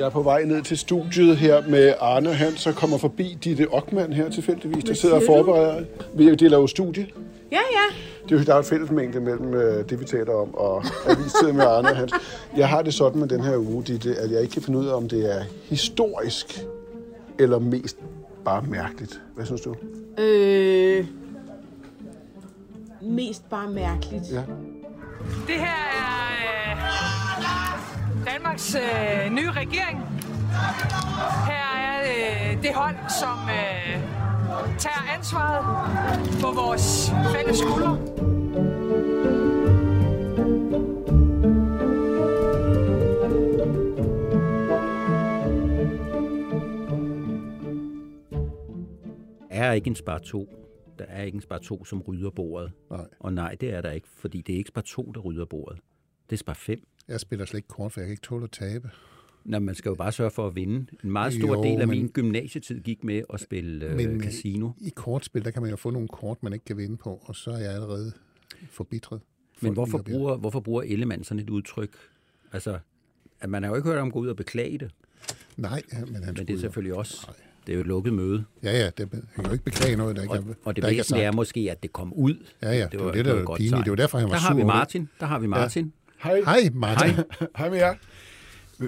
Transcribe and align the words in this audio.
Jeg 0.00 0.06
er 0.06 0.10
på 0.10 0.22
vej 0.22 0.44
ned 0.44 0.62
til 0.62 0.78
studiet 0.78 1.36
her 1.36 1.62
med 1.68 1.94
Arne 2.00 2.34
Hans, 2.34 2.66
og 2.66 2.74
kommer 2.74 2.98
forbi 2.98 3.38
Ditte 3.44 3.66
Ockmann 3.70 4.12
her 4.12 4.30
tilfældigvis, 4.30 4.84
der 4.84 4.94
sidder 4.94 5.14
og 5.14 5.22
forbereder. 5.26 5.84
Vi 6.14 6.34
deler 6.34 6.58
jo 6.58 6.66
studie. 6.66 7.06
Ja, 7.52 7.56
ja. 7.56 7.96
Det 8.24 8.34
er 8.34 8.38
jo, 8.38 8.44
der 8.44 8.54
er 8.54 8.58
et 8.58 8.64
fællesmængde 8.64 9.20
mellem 9.20 9.54
øh, 9.54 9.90
det, 9.90 10.00
vi 10.00 10.04
taler 10.04 10.32
om, 10.32 10.54
og 10.54 10.84
Avistid 11.06 11.52
med 11.52 11.64
Arne 11.64 11.88
Hans. 11.88 12.12
Jeg 12.56 12.68
har 12.68 12.82
det 12.82 12.94
sådan 12.94 13.20
med 13.20 13.28
den 13.28 13.40
her 13.40 13.56
uge, 13.56 13.82
Ditte, 13.82 14.14
at 14.16 14.30
jeg 14.30 14.40
ikke 14.40 14.52
kan 14.52 14.62
finde 14.62 14.78
ud 14.78 14.86
af, 14.86 14.94
om 14.94 15.08
det 15.08 15.36
er 15.36 15.44
historisk 15.64 16.60
eller 17.38 17.58
mest 17.58 17.96
bare 18.44 18.62
mærkeligt. 18.62 19.20
Hvad 19.34 19.46
synes 19.46 19.60
du? 19.60 19.74
Øh, 20.18 21.06
mest 23.02 23.50
bare 23.50 23.70
mærkeligt. 23.70 24.24
Ja. 24.32 24.42
Det 25.46 25.54
her 25.54 25.66
er 25.66 26.29
Danmarks 28.26 28.74
øh, 28.74 29.32
nye 29.32 29.50
regering. 29.50 29.98
Her 31.46 31.66
er 31.76 32.00
øh, 32.02 32.62
det 32.62 32.74
hold, 32.74 32.96
som 33.20 33.38
øh, 33.48 34.00
tager 34.78 35.14
ansvaret 35.16 35.64
på 36.40 36.52
vores 36.52 37.12
fælles 37.34 37.58
skuldre. 37.58 38.20
er 49.70 49.74
ikke 49.74 49.88
en 49.88 49.94
spar 49.94 50.18
2. 50.18 50.48
Der 50.98 51.04
er 51.04 51.22
ikke 51.22 51.36
en 51.36 51.40
spar 51.40 51.58
2, 51.58 51.84
som 51.84 52.00
rydder 52.00 52.30
bordet. 52.30 52.72
Nej. 52.90 53.06
Og 53.20 53.32
nej, 53.32 53.54
det 53.60 53.74
er 53.74 53.80
der 53.80 53.90
ikke, 53.90 54.08
fordi 54.08 54.40
det 54.40 54.52
er 54.52 54.56
ikke 54.56 54.68
spar 54.68 54.80
2, 54.80 55.02
der 55.02 55.20
rydder 55.20 55.44
bordet. 55.44 55.78
Det 56.30 56.36
er 56.36 56.38
spar 56.38 56.54
5. 56.54 56.80
Jeg 57.10 57.20
spiller 57.20 57.44
slet 57.46 57.58
ikke 57.58 57.68
kort, 57.68 57.92
for 57.92 58.00
jeg 58.00 58.06
kan 58.06 58.12
ikke 58.12 58.22
tåle 58.22 58.44
at 58.44 58.50
tabe. 58.50 58.90
Nå, 59.44 59.58
man 59.58 59.74
skal 59.74 59.88
jo 59.88 59.94
bare 59.94 60.12
sørge 60.12 60.30
for 60.30 60.46
at 60.46 60.54
vinde. 60.54 60.86
En 61.04 61.10
meget 61.12 61.32
stor 61.32 61.48
Jo, 61.56 61.62
del 61.62 61.80
af 61.80 61.88
men- 61.88 61.98
min 61.98 62.08
gymnasietid 62.08 62.80
gik 62.80 63.04
med 63.04 63.22
at 63.34 63.40
spille 63.40 63.86
øh, 63.86 63.96
Men, 63.96 64.22
casino. 64.22 64.70
I 64.80 64.88
kortspil, 64.94 65.44
der 65.44 65.50
kan 65.50 65.62
man 65.62 65.70
jo 65.70 65.76
få 65.76 65.90
nogle 65.90 66.08
kort, 66.08 66.42
man 66.42 66.52
ikke 66.52 66.64
kan 66.64 66.76
vinde 66.76 66.96
på, 66.96 67.20
og 67.24 67.36
så 67.36 67.50
er 67.50 67.58
jeg 67.58 67.72
allerede 67.74 68.12
forbitret. 68.70 69.20
Men 69.60 69.72
hvorfor 69.72 69.98
bruger, 69.98 70.36
hvorfor 70.36 70.60
bruger 70.60 70.82
Ellemann 70.82 71.24
sådan 71.24 71.42
et 71.42 71.50
udtryk? 71.50 71.90
Altså, 72.52 72.78
at 73.40 73.50
man 73.50 73.62
har 73.62 73.70
jo 73.70 73.76
ikke 73.76 73.88
hørt 73.88 73.98
om 73.98 74.06
at 74.06 74.12
gå 74.12 74.18
ud 74.18 74.28
og 74.28 74.36
beklage 74.36 74.78
det, 74.78 74.90
Nej, 75.56 75.82
men 76.06 76.14
han 76.14 76.34
men 76.36 76.46
det 76.46 76.54
er 76.54 76.58
selvfølgelig 76.58 76.94
også, 76.94 77.24
Nej. 77.26 77.36
det 77.66 77.72
er 77.72 77.76
jo 77.76 77.80
et 77.80 77.86
lukket 77.86 78.12
møde. 78.12 78.44
Ja, 78.62 78.72
ja, 78.78 78.90
det, 78.98 79.08
han 79.12 79.22
kan 79.34 79.44
jo 79.46 79.52
ikke 79.52 79.64
beklage 79.64 79.96
noget, 79.96 80.16
der 80.16 80.22
ikke 80.22 80.32
Og, 80.34 80.38
er, 80.38 80.54
og 80.64 80.76
det 80.76 80.82
der 80.82 80.88
ikke 80.88 81.04
er 81.14 81.16
er 81.16 81.32
måske, 81.32 81.68
at 81.70 81.82
det 81.82 81.92
kom 81.92 82.12
ud. 82.12 82.34
Ja, 82.62 82.72
ja, 82.72 82.88
det 82.92 83.00
var 83.04 83.10
det, 83.12 83.20
et 83.20 83.24
der 83.26 83.34
var 83.34 83.42
godt 83.44 83.58
pinligt. 83.58 83.84
Det 83.84 83.90
var 83.90 83.96
derfor, 83.96 84.18
han 84.18 84.28
var 84.28 84.34
Der 84.34 84.40
har 84.40 84.48
sur 84.48 84.54
vi 84.54 84.60
det. 84.60 84.66
Martin. 84.66 85.08
Der 85.20 85.26
har 85.26 85.38
vi 85.38 85.46
Martin. 85.46 85.92
Hej. 86.22 86.40
Hej, 86.44 86.70
Martin. 86.72 87.10
Hej. 87.14 87.24
Hej 87.56 87.70
med 87.70 87.78
jer. 87.78 87.94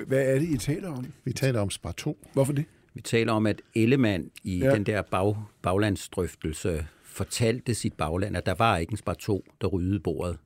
Hvad 0.06 0.26
er 0.26 0.38
det, 0.38 0.48
I 0.48 0.56
taler 0.56 0.88
om? 0.88 1.06
Vi 1.24 1.32
taler 1.32 1.60
om 1.60 1.70
Spar 1.70 1.92
2. 1.92 2.18
Hvorfor 2.32 2.52
det? 2.52 2.64
Vi 2.94 3.00
taler 3.00 3.32
om, 3.32 3.46
at 3.46 3.62
Ellemann 3.74 4.30
i 4.44 4.58
Ja. 4.58 4.74
den 4.74 4.86
der 4.86 5.02
bag, 5.02 5.36
baglandsdrøftelse 5.62 6.86
fortalte 7.04 7.74
sit 7.74 7.92
bagland, 7.92 8.36
at 8.36 8.46
der 8.46 8.54
var 8.54 8.76
ikke 8.76 8.90
en 8.90 8.96
spar 8.96 9.14
2, 9.14 9.44
der 9.60 9.66
ryddede 9.66 10.00
bordet. 10.00 10.38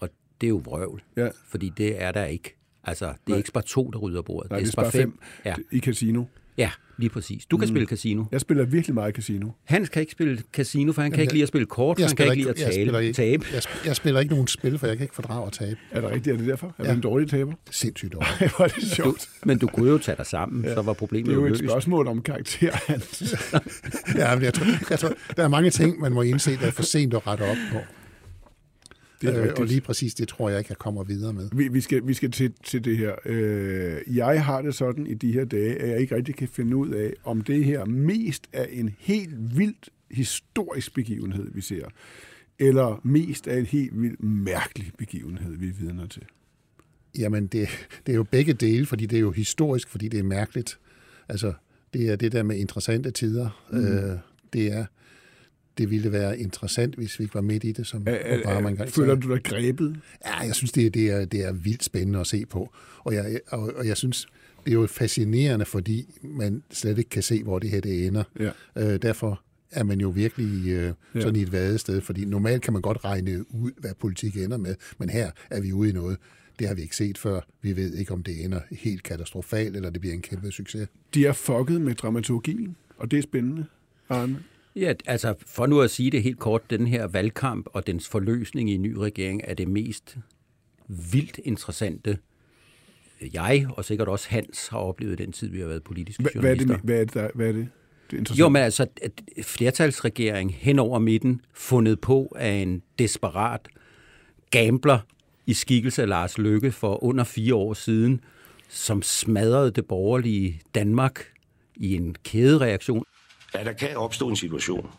Og 0.00 0.08
det 0.40 0.46
er 0.46 0.48
jo 0.48 0.62
vrøvl, 0.64 1.02
Ja. 1.16 1.28
fordi 1.48 1.72
det 1.76 2.02
er 2.02 2.12
der 2.12 2.24
ikke. 2.24 2.56
Altså, 2.84 3.06
det 3.06 3.12
er 3.12 3.18
Nej. 3.28 3.36
ikke 3.36 3.48
spar 3.48 3.60
2, 3.60 3.90
der 3.90 3.98
rydder 3.98 4.22
bordet. 4.22 4.50
Nej, 4.50 4.58
det 4.60 4.66
er 4.68 4.72
spar 4.72 4.90
5. 4.90 5.18
Ja. 5.44 5.54
I 5.70 5.78
casino. 5.80 6.24
Ja, 6.60 6.70
lige 6.98 7.10
præcis. 7.10 7.46
Du 7.46 7.56
kan 7.56 7.68
mm. 7.68 7.74
spille 7.74 7.86
casino. 7.86 8.24
Jeg 8.32 8.40
spiller 8.40 8.64
virkelig 8.64 8.94
meget 8.94 9.14
casino. 9.14 9.48
Hans 9.64 9.88
kan 9.88 10.00
ikke 10.00 10.12
spille 10.12 10.42
casino, 10.52 10.92
for 10.92 11.02
han 11.02 11.10
kan 11.10 11.16
Jamen, 11.16 11.22
ikke 11.22 11.32
lide 11.32 11.42
at 11.42 11.48
spille 11.48 11.66
kort, 11.66 11.96
for 11.96 12.00
Jeg 12.02 12.08
han 12.08 12.16
kan 12.16 12.24
spiller 12.24 12.32
ikke 12.32 12.42
lide 12.42 12.50
at 12.50 12.58
jeg 12.58 12.66
tale, 12.66 12.84
spiller 12.84 12.98
ikke, 12.98 13.12
tabe. 13.12 13.44
Jeg, 13.52 13.58
sp- 13.64 13.86
jeg 13.86 13.96
spiller 13.96 14.20
ikke 14.20 14.32
nogen 14.32 14.46
spil, 14.48 14.78
for 14.78 14.86
jeg 14.86 14.96
kan 14.96 15.04
ikke 15.04 15.14
fordrage 15.14 15.46
at 15.46 15.52
tabe. 15.52 15.76
Er 15.90 16.00
det 16.00 16.10
rigtigt? 16.10 16.34
Er 16.34 16.38
det 16.38 16.46
derfor? 16.48 16.66
Er 16.78 16.84
Ja. 16.84 16.90
du 16.90 16.94
en 16.94 17.00
dårlig 17.00 17.30
taber? 17.30 17.52
Sindssygt 17.70 18.14
hvor 18.56 18.64
er 18.64 18.68
det 18.68 18.82
sjovt. 18.82 19.28
Men 19.44 19.58
du 19.58 19.66
kunne 19.66 19.90
jo 19.90 19.98
tage 19.98 20.16
dig 20.16 20.26
sammen, 20.26 20.64
ja. 20.64 20.74
så 20.74 20.82
var 20.82 20.92
problemet 20.92 21.26
Det 21.26 21.32
er 21.32 21.36
jo 21.40 21.44
et 21.44 21.50
løst. 21.50 21.64
spørgsmål 21.64 22.06
om 22.08 22.22
karakter, 22.22 22.72
Hans. 22.86 23.34
Ja, 24.16 24.34
men 24.34 24.44
jeg 24.44 24.54
tror, 24.54 24.66
jeg 24.90 24.98
tror, 24.98 25.12
der 25.36 25.44
er 25.44 25.48
mange 25.48 25.70
ting, 25.70 26.00
man 26.00 26.12
må 26.12 26.22
indse, 26.22 26.56
der 26.56 26.66
er 26.66 26.70
for 26.70 26.82
sent 26.82 27.14
at 27.14 27.26
rette 27.26 27.42
op 27.42 27.56
på. 27.72 27.78
Det 29.20 29.36
er 29.36 29.44
Øh, 29.44 29.54
og 29.58 29.66
lige 29.66 29.80
præcis 29.80 30.14
det 30.14 30.28
tror 30.28 30.48
jeg 30.48 30.58
ikke, 30.58 30.70
jeg 30.70 30.78
kommer 30.78 31.04
videre 31.04 31.32
med. 31.32 31.48
Vi, 31.52 31.68
vi, 31.68 31.80
skal, 31.80 32.06
vi 32.06 32.14
skal 32.14 32.30
til, 32.30 32.52
til 32.64 32.84
det 32.84 32.96
her. 32.96 33.14
Øh, 33.24 34.16
jeg 34.16 34.44
har 34.44 34.62
det 34.62 34.74
sådan 34.74 35.06
i 35.06 35.14
de 35.14 35.32
her 35.32 35.44
dage, 35.44 35.74
at 35.76 35.88
jeg 35.88 36.00
ikke 36.00 36.14
rigtig 36.16 36.34
kan 36.34 36.48
finde 36.48 36.76
ud 36.76 36.90
af, 36.90 37.12
om 37.24 37.40
det 37.40 37.64
her 37.64 37.84
mest 37.84 38.46
er 38.52 38.64
en 38.64 38.94
helt 38.98 39.58
vildt 39.58 39.88
historisk 40.10 40.94
begivenhed, 40.94 41.50
vi 41.54 41.60
ser, 41.60 41.84
eller 42.58 43.00
mest 43.04 43.46
er 43.46 43.56
en 43.56 43.66
helt 43.66 44.02
vildt 44.02 44.22
mærkelig 44.22 44.92
begivenhed, 44.98 45.56
vi 45.56 45.68
er 45.68 45.72
vidner 45.72 46.06
til. 46.06 46.22
Jamen, 47.18 47.46
det, 47.46 47.68
det 48.06 48.12
er 48.12 48.16
jo 48.16 48.22
begge 48.22 48.52
dele, 48.52 48.86
fordi 48.86 49.06
det 49.06 49.16
er 49.16 49.20
jo 49.20 49.30
historisk, 49.30 49.88
fordi 49.88 50.08
det 50.08 50.18
er 50.18 50.24
mærkeligt. 50.24 50.78
Altså, 51.28 51.52
det 51.94 52.08
er 52.08 52.16
det 52.16 52.32
der 52.32 52.42
med 52.42 52.56
interessante 52.56 53.10
tider. 53.10 53.66
Mm. 53.72 53.84
Øh, 53.84 54.18
det 54.52 54.72
er, 54.72 54.86
det 55.78 55.90
ville 55.90 56.12
være 56.12 56.38
interessant, 56.38 56.94
hvis 56.94 57.18
vi 57.18 57.24
ikke 57.24 57.34
var 57.34 57.40
midt 57.40 57.64
i 57.64 57.72
det, 57.72 57.86
som 57.86 58.02
Er, 58.06 58.38
Obama 58.40 58.68
engang 58.68 58.88
er, 58.88 58.92
føler 58.92 59.14
du 59.14 59.32
dig 59.34 59.42
grebet? 59.44 60.00
Ja, 60.26 60.36
jeg 60.38 60.54
synes, 60.54 60.72
det, 60.72 60.86
er- 60.86 60.90
det, 60.90 61.10
er, 61.10 61.24
det 61.24 61.44
er 61.44 61.52
vildt 61.52 61.84
spændende 61.84 62.20
at 62.20 62.26
se 62.26 62.46
på. 62.46 62.72
Og 62.98 63.14
jeg, 63.14 63.40
og, 63.48 63.72
og 63.76 63.86
jeg 63.86 63.96
synes, 63.96 64.26
det 64.64 64.70
er 64.70 64.74
jo 64.74 64.86
fascinerende, 64.86 65.64
fordi 65.64 66.20
man 66.22 66.62
slet 66.70 66.98
ikke 66.98 67.10
kan 67.10 67.22
se, 67.22 67.42
hvor 67.42 67.58
det 67.58 67.70
her 67.70 67.80
det 67.80 68.06
ender. 68.06 68.24
Ja. 68.40 68.50
Øh, 68.76 69.02
derfor 69.02 69.42
er 69.70 69.84
man 69.84 70.00
jo 70.00 70.08
virkelig 70.08 70.68
øh, 70.72 70.92
sådan 71.20 71.36
i 71.36 71.42
et 71.42 71.52
vadested, 71.52 72.00
fordi 72.00 72.24
normalt 72.24 72.62
kan 72.62 72.72
man 72.72 72.82
godt 72.82 73.04
regne 73.04 73.54
ud, 73.54 73.70
hvad 73.78 73.90
politik 74.00 74.36
ender 74.36 74.56
med, 74.56 74.74
men 74.98 75.10
her 75.10 75.30
er 75.50 75.60
vi 75.60 75.72
ude 75.72 75.90
i 75.90 75.92
noget. 75.92 76.16
Det 76.58 76.68
har 76.68 76.74
vi 76.74 76.82
ikke 76.82 76.96
set 76.96 77.18
før. 77.18 77.40
Vi 77.62 77.76
ved 77.76 77.94
ikke, 77.94 78.12
om 78.12 78.22
det 78.22 78.44
ender 78.44 78.60
helt 78.70 79.02
katastrofalt, 79.02 79.76
eller 79.76 79.90
det 79.90 80.00
bliver 80.00 80.14
en 80.14 80.22
kæmpe 80.22 80.50
succes. 80.50 80.88
De 81.14 81.26
er 81.26 81.32
fucket 81.32 81.80
med 81.80 81.94
dramaturgien, 81.94 82.76
og 82.96 83.10
det 83.10 83.18
er 83.18 83.22
spændende, 83.22 83.64
Arne. 84.08 84.38
Ja, 84.76 84.92
altså 85.06 85.34
for 85.46 85.66
nu 85.66 85.80
at 85.80 85.90
sige 85.90 86.10
det 86.10 86.22
helt 86.22 86.38
kort, 86.38 86.70
den 86.70 86.86
her 86.86 87.06
valgkamp 87.06 87.66
og 87.72 87.86
dens 87.86 88.08
forløsning 88.08 88.70
i 88.70 88.74
en 88.74 88.82
ny 88.82 88.96
regering 88.96 89.40
er 89.44 89.54
det 89.54 89.68
mest 89.68 90.16
vildt 90.88 91.40
interessante, 91.44 92.18
jeg 93.32 93.66
og 93.76 93.84
sikkert 93.84 94.08
også 94.08 94.26
Hans 94.30 94.68
har 94.68 94.78
oplevet 94.78 95.18
den 95.18 95.32
tid, 95.32 95.48
vi 95.48 95.60
har 95.60 95.66
været 95.66 95.82
politiske 95.82 96.22
Hva, 96.22 96.30
hvad, 96.34 96.50
er 96.50 96.54
journalister. 96.54 96.74
det, 96.74 96.84
hvad, 96.84 97.00
er 97.00 97.04
det, 97.04 97.14
der, 97.14 97.28
hvad 97.34 97.48
er 97.48 97.52
det? 97.52 97.68
Det 98.10 98.30
er. 98.30 98.34
Jo, 98.34 98.48
men 98.48 98.62
altså, 98.62 98.86
at 99.02 99.22
flertalsregering 99.42 100.54
hen 100.54 100.78
over 100.78 100.98
midten, 100.98 101.40
fundet 101.54 102.00
på 102.00 102.32
af 102.36 102.52
en 102.52 102.82
desperat 102.98 103.68
gambler 104.50 104.98
i 105.46 105.54
skikkelse 105.54 106.02
af 106.02 106.08
Lars 106.08 106.38
Løkke 106.38 106.72
for 106.72 107.04
under 107.04 107.24
fire 107.24 107.54
år 107.54 107.74
siden, 107.74 108.20
som 108.68 109.02
smadrede 109.02 109.70
det 109.70 109.86
borgerlige 109.86 110.60
Danmark 110.74 111.24
i 111.76 111.94
en 111.94 112.14
kædereaktion. 112.24 113.04
At 113.54 113.66
der 113.66 113.72
kan 113.72 113.96
opstå 113.96 114.28
en 114.28 114.36
situation, 114.36 114.90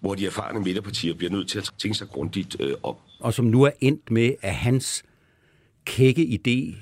hvor 0.00 0.14
de 0.14 0.26
erfarne 0.26 0.60
midterpartier 0.60 1.14
bliver 1.14 1.30
nødt 1.30 1.48
til 1.48 1.58
at 1.58 1.70
tænke 1.78 1.98
sig 1.98 2.08
grundigt 2.08 2.56
øh, 2.60 2.74
om. 2.82 2.94
og 3.20 3.34
som 3.34 3.44
nu 3.44 3.62
er 3.62 3.70
endt 3.80 4.10
med, 4.10 4.34
at 4.42 4.54
hans 4.54 5.02
kække 5.84 6.22
idé 6.46 6.76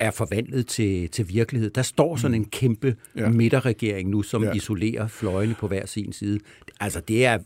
er 0.00 0.10
forvandlet 0.10 0.66
til, 0.66 1.08
til 1.10 1.28
virkelighed. 1.28 1.70
Der 1.70 1.82
står 1.82 2.16
sådan 2.16 2.34
en 2.34 2.44
kæmpe 2.44 2.96
Ja. 3.16 3.28
midterregering 3.28 4.08
nu, 4.10 4.22
som 4.22 4.44
ja. 4.44 4.52
isolerer 4.52 5.08
fløjene 5.08 5.54
på 5.54 5.68
hver 5.68 5.86
sin 5.86 6.12
side. 6.12 6.40
Altså, 6.80 7.00
det 7.00 7.24
er, 7.26 7.38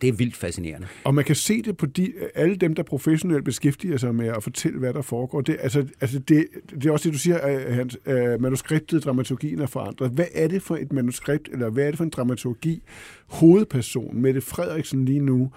det 0.00 0.08
er 0.08 0.12
vildt 0.12 0.36
fascinerende. 0.36 0.86
Og 1.04 1.14
man 1.14 1.24
kan 1.24 1.36
se 1.36 1.62
det 1.62 1.76
på 1.76 1.86
de, 1.86 2.12
alle 2.34 2.56
dem, 2.56 2.74
der 2.74 2.82
professionelt 2.82 3.44
beskæftiger 3.44 3.96
sig 3.96 4.14
med 4.14 4.26
at 4.26 4.42
fortælle, 4.42 4.78
hvad 4.78 4.94
der 4.94 5.02
foregår. 5.02 5.40
Det, 5.40 5.56
altså, 5.60 5.86
altså 6.00 6.18
det, 6.18 6.46
det 6.70 6.86
er 6.86 6.90
også 6.90 7.08
det, 7.08 7.14
du 7.14 7.18
siger, 7.18 7.38
at 7.38 7.74
Hans, 7.74 7.98
uh, 8.06 8.42
manuskriptet, 8.42 9.04
dramaturgien 9.04 9.60
er 9.60 9.66
forandret. 9.66 10.10
Hvad 10.10 10.26
er 10.34 10.48
det 10.48 10.62
for 10.62 10.76
et 10.76 10.92
manuskript, 10.92 11.48
eller 11.52 11.70
hvad 11.70 11.84
er 11.84 11.90
det 11.90 11.96
for 11.96 12.04
en 12.04 12.10
dramaturgi, 12.10 12.82
hovedpersonen, 13.26 14.22
Mette 14.22 14.40
Frederiksen 14.40 15.04
lige 15.04 15.20
nu, 15.20 15.50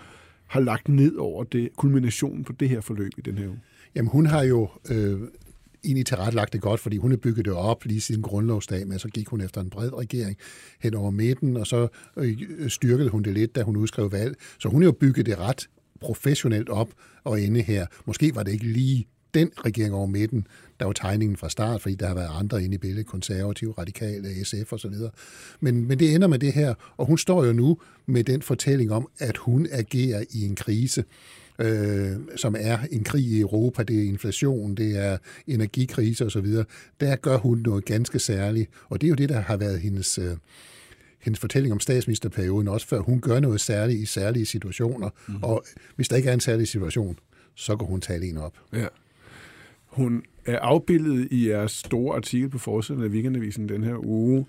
har 0.47 0.59
lagt 0.59 0.89
ned 0.89 1.15
over 1.15 1.43
det, 1.43 1.69
kulminationen 1.77 2.43
på 2.43 2.53
det 2.53 2.69
her 2.69 2.81
forløb 2.81 3.11
i 3.17 3.21
den 3.21 3.37
her 3.37 3.47
uge? 3.47 3.59
Jamen, 3.95 4.09
hun 4.09 4.25
har 4.25 4.43
jo 4.43 4.69
øh, 4.91 5.19
egentlig 5.83 6.05
tilrettelagt 6.05 6.53
det 6.53 6.61
godt, 6.61 6.79
fordi 6.79 6.97
hun 6.97 7.11
havde 7.11 7.21
bygget 7.21 7.45
det 7.45 7.53
op 7.53 7.85
lige 7.85 8.01
siden 8.01 8.21
grundlovsdag, 8.21 8.87
men 8.87 8.99
så 8.99 9.07
gik 9.07 9.27
hun 9.27 9.41
efter 9.41 9.61
en 9.61 9.69
bred 9.69 9.93
regering 9.93 10.37
hen 10.81 10.93
over 10.93 11.11
midten, 11.11 11.57
og 11.57 11.67
så 11.67 11.87
øh, 12.17 12.37
styrkede 12.69 13.09
hun 13.09 13.23
det 13.23 13.33
lidt, 13.33 13.55
da 13.55 13.63
hun 13.63 13.77
udskrev 13.77 14.11
valg. 14.11 14.35
Så 14.59 14.69
hun 14.69 14.81
har 14.81 14.87
jo 14.87 14.91
bygget 14.91 15.25
det 15.25 15.39
ret 15.39 15.69
professionelt 16.01 16.69
op 16.69 16.89
og 17.23 17.41
ende 17.41 17.61
her. 17.61 17.85
Måske 18.05 18.35
var 18.35 18.43
det 18.43 18.51
ikke 18.51 18.65
lige 18.65 19.07
den 19.33 19.51
regering 19.65 19.93
over 19.93 20.07
midten, 20.07 20.47
der 20.79 20.85
var 20.85 20.93
tegningen 20.93 21.37
fra 21.37 21.49
start, 21.49 21.81
fordi 21.81 21.95
der 21.95 22.07
har 22.07 22.15
været 22.15 22.29
andre 22.39 22.63
inde 22.63 22.75
i 22.75 22.77
billedet, 22.77 23.05
konservative, 23.05 23.73
radikale, 23.77 24.45
SF 24.45 24.73
osv. 24.73 24.93
Men, 25.59 25.87
men 25.87 25.99
det 25.99 26.15
ender 26.15 26.27
med 26.27 26.39
det 26.39 26.53
her, 26.53 26.73
og 26.97 27.05
hun 27.05 27.17
står 27.17 27.45
jo 27.45 27.53
nu 27.53 27.77
med 28.05 28.23
den 28.23 28.41
fortælling 28.41 28.91
om, 28.91 29.07
at 29.19 29.37
hun 29.37 29.67
agerer 29.71 30.23
i 30.31 30.45
en 30.45 30.55
krise, 30.55 31.03
øh, 31.59 32.11
som 32.35 32.55
er 32.59 32.77
en 32.91 33.03
krig 33.03 33.23
i 33.23 33.39
Europa, 33.39 33.83
det 33.83 33.99
er 33.99 34.03
inflation, 34.03 34.75
det 34.75 34.97
er 34.97 35.17
energikrise 35.47 36.25
osv., 36.25 36.47
der 36.99 37.15
gør 37.15 37.37
hun 37.37 37.57
noget 37.65 37.85
ganske 37.85 38.19
særligt, 38.19 38.69
og 38.89 39.01
det 39.01 39.07
er 39.07 39.09
jo 39.09 39.15
det, 39.15 39.29
der 39.29 39.39
har 39.39 39.57
været 39.57 39.79
hendes... 39.79 40.17
Øh, 40.17 40.37
hendes 41.19 41.39
fortælling 41.39 41.73
om 41.73 41.79
statsministerperioden, 41.79 42.67
også 42.67 42.87
før 42.87 42.99
hun 42.99 43.21
gør 43.21 43.39
noget 43.39 43.61
særligt 43.61 43.99
i 43.99 44.05
særlige 44.05 44.45
situationer. 44.45 45.09
Mm. 45.27 45.43
Og 45.43 45.63
hvis 45.95 46.07
der 46.07 46.15
ikke 46.15 46.29
er 46.29 46.33
en 46.33 46.39
særlig 46.39 46.67
situation, 46.67 47.17
så 47.55 47.75
går 47.75 47.85
hun 47.85 48.01
tale 48.01 48.25
en 48.25 48.37
op. 48.37 48.53
Ja. 48.73 48.87
Hun 49.85 50.23
er 50.45 50.59
afbildet 50.59 51.27
i 51.31 51.49
jeres 51.49 51.71
store 51.71 52.15
artikel 52.15 52.49
på 52.49 52.57
forsiden 52.57 53.03
af 53.03 53.07
Weekendavisen 53.07 53.69
den 53.69 53.83
her 53.83 54.05
uge. 54.05 54.45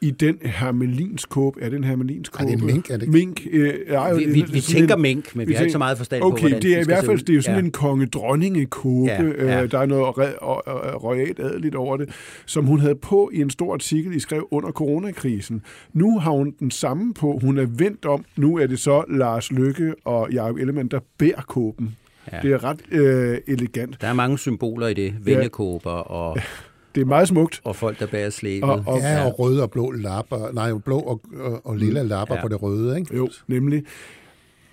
I 0.00 0.10
den 0.10 0.36
hermelinskåb, 0.42 1.56
er 1.60 1.68
det 1.68 1.76
en 1.76 1.84
hermelinskåb? 1.84 2.40
Er 2.40 2.44
det 2.46 2.60
en 2.60 2.66
mink? 2.66 2.90
Er 2.90 2.96
det 2.96 3.08
Mink, 3.08 3.46
øh, 3.50 3.74
er, 3.86 4.14
Vi, 4.14 4.24
vi, 4.24 4.44
vi 4.52 4.60
tænker 4.60 4.94
en, 4.96 5.02
mink, 5.02 5.36
men 5.36 5.46
vi, 5.46 5.50
vi 5.52 5.54
har 5.54 5.62
ikke 5.62 5.72
så 5.72 5.78
meget 5.78 5.96
forstand 5.98 6.22
okay, 6.22 6.34
på, 6.34 6.40
hvordan 6.40 6.62
det 6.62 6.74
er 6.76 6.80
i 6.80 6.84
hvert 6.84 7.04
fald 7.04 7.18
det 7.18 7.30
er 7.30 7.34
jo 7.34 7.42
sådan 7.42 7.58
ja. 7.60 7.64
en 7.64 7.70
konge-dronningekåbe. 7.72 9.06
Ja, 9.10 9.22
ja. 9.22 9.62
Øh, 9.62 9.70
der 9.70 9.78
er 9.78 9.86
noget 9.86 10.06
re- 10.06 10.38
og- 10.38 10.68
og- 10.68 11.04
royalt 11.04 11.40
adeligt 11.40 11.74
over 11.74 11.96
det, 11.96 12.08
som 12.46 12.64
hun 12.64 12.80
havde 12.80 12.94
på 12.94 13.30
i 13.32 13.40
en 13.40 13.50
stor 13.50 13.72
artikel, 13.72 14.16
I 14.16 14.20
skrev 14.20 14.48
under 14.50 14.70
coronakrisen. 14.70 15.62
Nu 15.92 16.18
har 16.18 16.30
hun 16.30 16.54
den 16.60 16.70
samme 16.70 17.14
på. 17.14 17.38
Hun 17.42 17.58
er 17.58 17.66
vendt 17.66 18.04
om. 18.04 18.24
Nu 18.36 18.58
er 18.58 18.66
det 18.66 18.78
så 18.78 19.04
Lars 19.10 19.52
Lykke 19.52 19.94
og 20.04 20.28
Jacob 20.32 20.56
Ellemann, 20.56 20.88
der 20.88 21.00
bærer 21.18 21.42
kåben. 21.48 21.96
Ja. 22.32 22.38
Det 22.42 22.52
er 22.52 22.64
ret 22.64 22.80
øh, 22.90 23.38
elegant. 23.46 24.00
Der 24.00 24.06
er 24.06 24.12
mange 24.12 24.38
symboler 24.38 24.86
i 24.86 24.94
det. 24.94 25.14
Vennekåber 25.20 25.90
og, 25.90 26.36
Det 26.96 27.02
er 27.02 27.06
meget 27.06 27.28
smukt. 27.28 27.60
og 27.64 27.76
folk, 27.76 27.98
der 27.98 28.06
bærer 28.06 28.30
slæbet. 28.30 28.70
Og- 28.70 28.84
og- 28.86 28.98
Ja, 28.98 29.24
og 29.26 29.38
røde 29.38 29.62
og 29.62 29.70
blå 29.70 29.90
lapper. 29.90 30.52
Nej, 30.52 30.72
blå 30.84 30.98
og, 31.00 31.20
og, 31.36 31.66
og 31.66 31.76
lilla 31.76 32.02
lapper 32.02 32.34
Ja. 32.34 32.42
på 32.42 32.48
det 32.48 32.62
røde, 32.62 32.98
ikke? 32.98 33.16
Jo, 33.16 33.28
nemlig. 33.46 33.84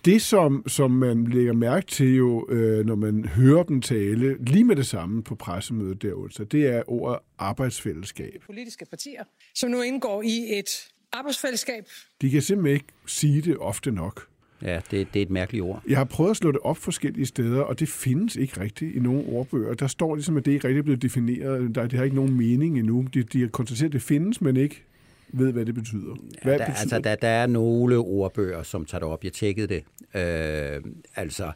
Det, 0.05 0.21
som, 0.21 0.63
som 0.67 0.91
man 0.91 1.23
lægger 1.27 1.53
mærke 1.53 1.85
til 1.85 2.15
jo, 2.15 2.47
øh, 2.49 2.85
når 2.85 2.95
man 2.95 3.25
hører 3.25 3.63
dem 3.63 3.81
tale, 3.81 4.37
lige 4.45 4.63
med 4.63 4.75
det 4.75 4.85
samme 4.87 5.23
på 5.23 5.35
pressemødet 5.35 6.01
der 6.01 6.13
onsdag, 6.13 6.45
det 6.51 6.67
er 6.67 6.81
ordet 6.87 7.19
arbejdsfællesskab. 7.39 8.43
Politiske 8.45 8.85
partier, 8.89 9.23
som 9.55 9.69
nu 9.69 9.81
indgår 9.81 10.21
i 10.21 10.59
et 10.59 10.69
arbejdsfællesskab. 11.13 11.83
De 12.21 12.29
kan 12.29 12.41
simpelthen 12.41 12.73
ikke 12.75 12.87
sige 13.05 13.41
det 13.41 13.57
ofte 13.57 13.91
nok. 13.91 14.27
Ja, 14.63 14.79
det, 14.91 15.07
det 15.13 15.19
er 15.19 15.23
et 15.23 15.29
mærkeligt 15.29 15.63
ord. 15.63 15.81
Jeg 15.87 15.97
har 15.97 16.05
prøvet 16.05 16.31
at 16.31 16.37
slå 16.37 16.51
det 16.51 16.59
op 16.63 16.77
forskellige 16.77 17.25
steder, 17.25 17.61
og 17.61 17.79
det 17.79 17.89
findes 17.89 18.35
ikke 18.35 18.59
rigtigt 18.59 18.95
i 18.95 18.99
nogle 18.99 19.23
ordbøger. 19.27 19.73
Der 19.73 19.87
står 19.87 20.15
ligesom, 20.15 20.37
at 20.37 20.45
det 20.45 20.51
ikke 20.51 20.67
rigtig 20.67 20.83
blevet 20.83 21.01
defineret. 21.01 21.75
Der, 21.75 21.87
det 21.87 21.93
har 21.93 22.03
ikke 22.03 22.15
nogen 22.15 22.37
mening 22.37 22.79
endnu. 22.79 23.05
De, 23.13 23.23
de 23.23 23.41
har 23.41 23.47
konstateret, 23.47 23.89
at 23.89 23.93
det 23.93 24.01
findes, 24.01 24.41
men 24.41 24.57
ikke 24.57 24.83
ved, 25.27 25.51
hvad 25.53 25.65
det 25.65 25.75
betyder. 25.75 26.15
Hvad 26.43 26.53
Ja, 26.53 26.57
der, 26.57 26.65
betyder 26.65 26.81
altså, 26.81 26.99
der, 26.99 27.15
der 27.15 27.27
er 27.27 27.47
nogle 27.47 27.97
ordbøger, 27.97 28.63
som 28.63 28.85
tager 28.85 28.99
det 28.99 29.09
op. 29.09 29.23
Jeg 29.23 29.33
tjekkede 29.33 29.67
det. 29.67 29.83
Øh, 30.15 30.81
altså, 31.15 31.51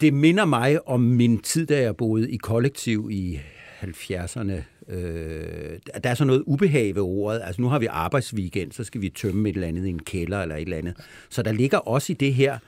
det 0.00 0.14
minder 0.14 0.44
mig 0.44 0.88
om 0.88 1.00
min 1.00 1.38
tid, 1.38 1.66
da 1.66 1.82
jeg 1.82 1.96
boede 1.96 2.30
i 2.30 2.36
kollektiv 2.36 3.08
i 3.12 3.40
70'erne. 3.82 4.52
Øh, 4.92 5.78
der 6.04 6.10
er 6.10 6.14
sådan 6.14 6.26
noget 6.26 6.42
ubehag 6.46 6.94
ved 6.94 7.02
ordet. 7.02 7.40
Altså, 7.44 7.62
nu 7.62 7.68
har 7.68 7.78
vi 7.78 7.86
arbejdsweekend, 7.86 8.72
så 8.72 8.84
skal 8.84 9.00
vi 9.00 9.08
tømme 9.08 9.48
et 9.48 9.54
eller 9.54 9.68
andet 9.68 9.86
i 9.86 9.90
en 9.90 9.98
kælder 9.98 10.42
eller 10.42 10.56
et 10.56 10.62
eller 10.62 10.76
andet. 10.76 10.94
Så 11.30 11.42
der 11.42 11.52
ligger 11.52 11.78
også 11.78 12.12
i 12.12 12.16
det 12.16 12.34
her, 12.34 12.58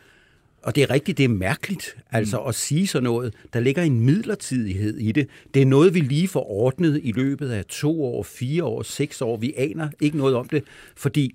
og 0.62 0.75
det 0.75 0.82
er 0.82 0.91
rigtigt, 0.91 1.19
det 1.19 1.25
er 1.25 1.29
mærkeligt, 1.29 1.97
altså 2.11 2.38
at 2.38 2.55
sige 2.55 2.87
sådan 2.87 3.05
noget. 3.05 3.35
Der 3.53 3.61
ligger 3.61 3.82
en 3.82 4.00
midlertidighed 4.00 4.99
i 4.99 5.12
det. 5.12 5.29
Det 5.55 5.62
er 5.62 5.67
noget, 5.67 5.94
vi 5.94 6.00
lige 6.00 6.29
får 6.29 6.50
ordnet 6.50 7.00
i 7.03 7.12
løbet 7.12 7.50
af 7.50 7.65
to 7.65 8.05
år, 8.05 8.23
fire 8.23 8.65
år, 8.65 8.82
seks 8.82 9.23
år. 9.23 9.37
Vi 9.37 9.55
aner 9.56 9.88
ikke 10.00 10.19
noget 10.19 10.35
om 10.35 10.49
det, 10.49 10.65
fordi 10.97 11.35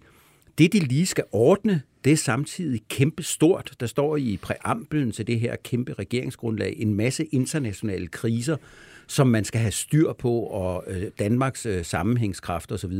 det, 0.58 0.74
de 0.74 0.80
lige 0.80 1.06
skal 1.06 1.24
ordne, 1.32 1.82
det 2.04 2.12
er 2.12 2.18
samtidig 2.18 2.82
kæmpe 2.90 3.24
stort. 3.24 3.74
Der 3.80 3.86
står 3.86 4.18
i 4.18 4.40
præamblen 4.42 5.12
til 5.12 5.28
det 5.28 5.40
her 5.40 5.56
kæmpe 5.64 5.94
regeringsgrundlag 5.94 6.76
en 6.78 6.94
masse 6.94 7.26
internationale 7.26 8.08
kriser, 8.08 8.58
som 9.10 9.28
man 9.28 9.46
skal 9.46 9.62
have 9.62 9.72
styr 9.72 10.14
på, 10.14 10.32
og 10.40 10.84
øh, 10.88 11.04
Danmarks 11.20 11.66
øh, 11.66 11.86
sammenhængskraft 11.86 12.72
osv. 12.72 12.92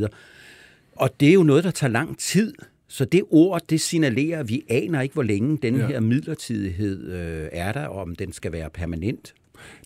Og 0.96 1.10
det 1.20 1.28
er 1.28 1.32
jo 1.32 1.42
noget, 1.42 1.64
der 1.64 1.70
tager 1.70 1.90
lang 1.90 2.18
tid. 2.18 2.54
Så 2.88 3.04
det 3.04 3.22
ord, 3.30 3.62
det 3.70 3.80
signalerer, 3.80 4.40
at 4.40 4.48
vi 4.48 4.62
aner 4.68 5.00
ikke, 5.00 5.12
hvor 5.12 5.22
længe 5.22 5.58
den 5.62 5.76
Ja. 5.76 5.86
her 5.86 6.00
midlertidighed 6.00 7.12
øh, 7.12 7.48
er 7.52 7.72
der, 7.72 7.86
og 7.86 8.02
om 8.02 8.14
den 8.16 8.32
skal 8.32 8.52
være 8.52 8.70
permanent. 8.70 9.34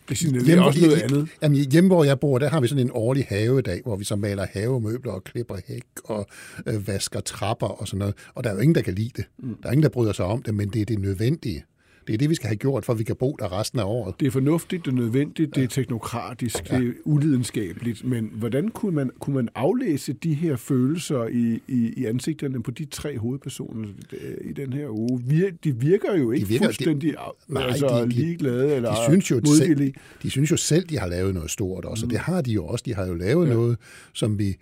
Det 0.09 0.17
signalerer 0.17 0.61
også 0.61 0.81
noget 0.81 1.01
andet. 1.01 1.27
Jamen, 1.41 1.71
hjemme, 1.71 1.87
hvor 1.87 2.03
jeg 2.03 2.19
bor, 2.19 2.39
der 2.39 2.49
har 2.49 2.61
vi 2.61 2.67
sådan 2.67 2.85
en 2.85 2.91
årlig 2.93 3.25
havedag, 3.29 3.81
hvor 3.83 3.95
vi 3.95 4.03
så 4.03 4.15
maler 4.15 4.45
havemøbler 4.53 5.11
og 5.11 5.23
klipper 5.23 5.55
hæk 5.67 5.83
og 6.03 6.27
øh, 6.67 6.87
vasker 6.87 7.19
trapper 7.19 7.67
og 7.67 7.87
sådan 7.87 7.99
noget. 7.99 8.15
Og 8.35 8.43
der 8.43 8.49
er 8.49 8.53
jo 8.53 8.59
ingen, 8.59 8.75
der 8.75 8.81
kan 8.81 8.93
lide 8.93 9.11
det. 9.15 9.25
Mm. 9.39 9.55
Der 9.63 9.67
er 9.69 9.71
ingen, 9.71 9.83
der 9.83 9.89
bryder 9.89 10.13
sig 10.13 10.25
om 10.25 10.41
det, 10.43 10.53
men 10.55 10.69
det 10.69 10.81
er 10.81 10.85
det 10.85 10.99
nødvendige. 10.99 11.63
Det 12.07 12.13
er 12.13 12.17
det, 12.17 12.29
vi 12.29 12.35
skal 12.35 12.47
have 12.47 12.55
gjort, 12.55 12.85
for 12.85 12.93
at 12.93 12.99
vi 12.99 13.03
kan 13.03 13.15
bo 13.15 13.35
der 13.39 13.59
resten 13.59 13.79
af 13.79 13.83
året. 13.83 14.15
Det 14.19 14.25
er 14.27 14.31
fornuftigt, 14.31 14.85
det 14.85 14.91
er 14.91 14.95
nødvendigt, 14.95 15.55
det 15.55 15.63
er 15.63 15.67
teknokratisk, 15.67 16.63
det 16.71 16.87
er 16.87 16.91
ulidenskabeligt, 17.05 18.03
men 18.05 18.31
hvordan 18.33 18.69
kunne 18.69 18.95
man, 18.95 19.11
kunne 19.19 19.35
man 19.35 19.49
aflæse 19.55 20.13
de 20.13 20.33
her 20.33 20.55
følelser 20.55 21.27
i, 21.27 21.59
i, 21.67 21.93
i 21.97 22.05
ansigterne 22.05 22.63
på 22.63 22.71
de 22.71 22.85
tre 22.85 23.17
hovedpersoner 23.17 23.87
øh, 24.21 24.49
i 24.49 24.53
den 24.53 24.73
her 24.73 24.89
uge? 24.99 25.21
Vir, 25.23 25.49
de 25.63 25.75
virker 25.79 26.15
jo 26.17 26.31
ikke 26.31 26.43
De 26.45 26.49
virker- 26.49 26.65
fuldstændig 26.65 27.13
de- 27.13 27.53
nej, 27.53 27.63
altså, 27.63 27.87
de- 27.87 28.01
de- 28.03 28.09
ligeglade 28.09 28.75
eller 28.75 28.89
De 28.91 28.97
synes, 29.09 29.31
jo 29.31 29.35
modvillige. 29.45 29.93
selv, 29.93 30.19
de 30.23 30.29
synes 30.29 30.51
jo 30.51 30.57
selv, 30.57 30.85
de 30.85 30.97
har 30.99 31.07
lavet 31.07 31.33
noget 31.33 31.51
stort 31.51 31.85
også, 31.85 32.05
og 32.05 32.11
det 32.11 32.19
har 32.19 32.41
de 32.41 32.51
jo 32.51 32.65
også. 32.65 32.83
De 32.85 32.93
har 32.95 33.05
jo 33.07 33.13
lavet 33.13 33.47
ja. 33.47 33.53
noget, 33.53 33.77
som 34.13 34.39
vi, 34.39 34.55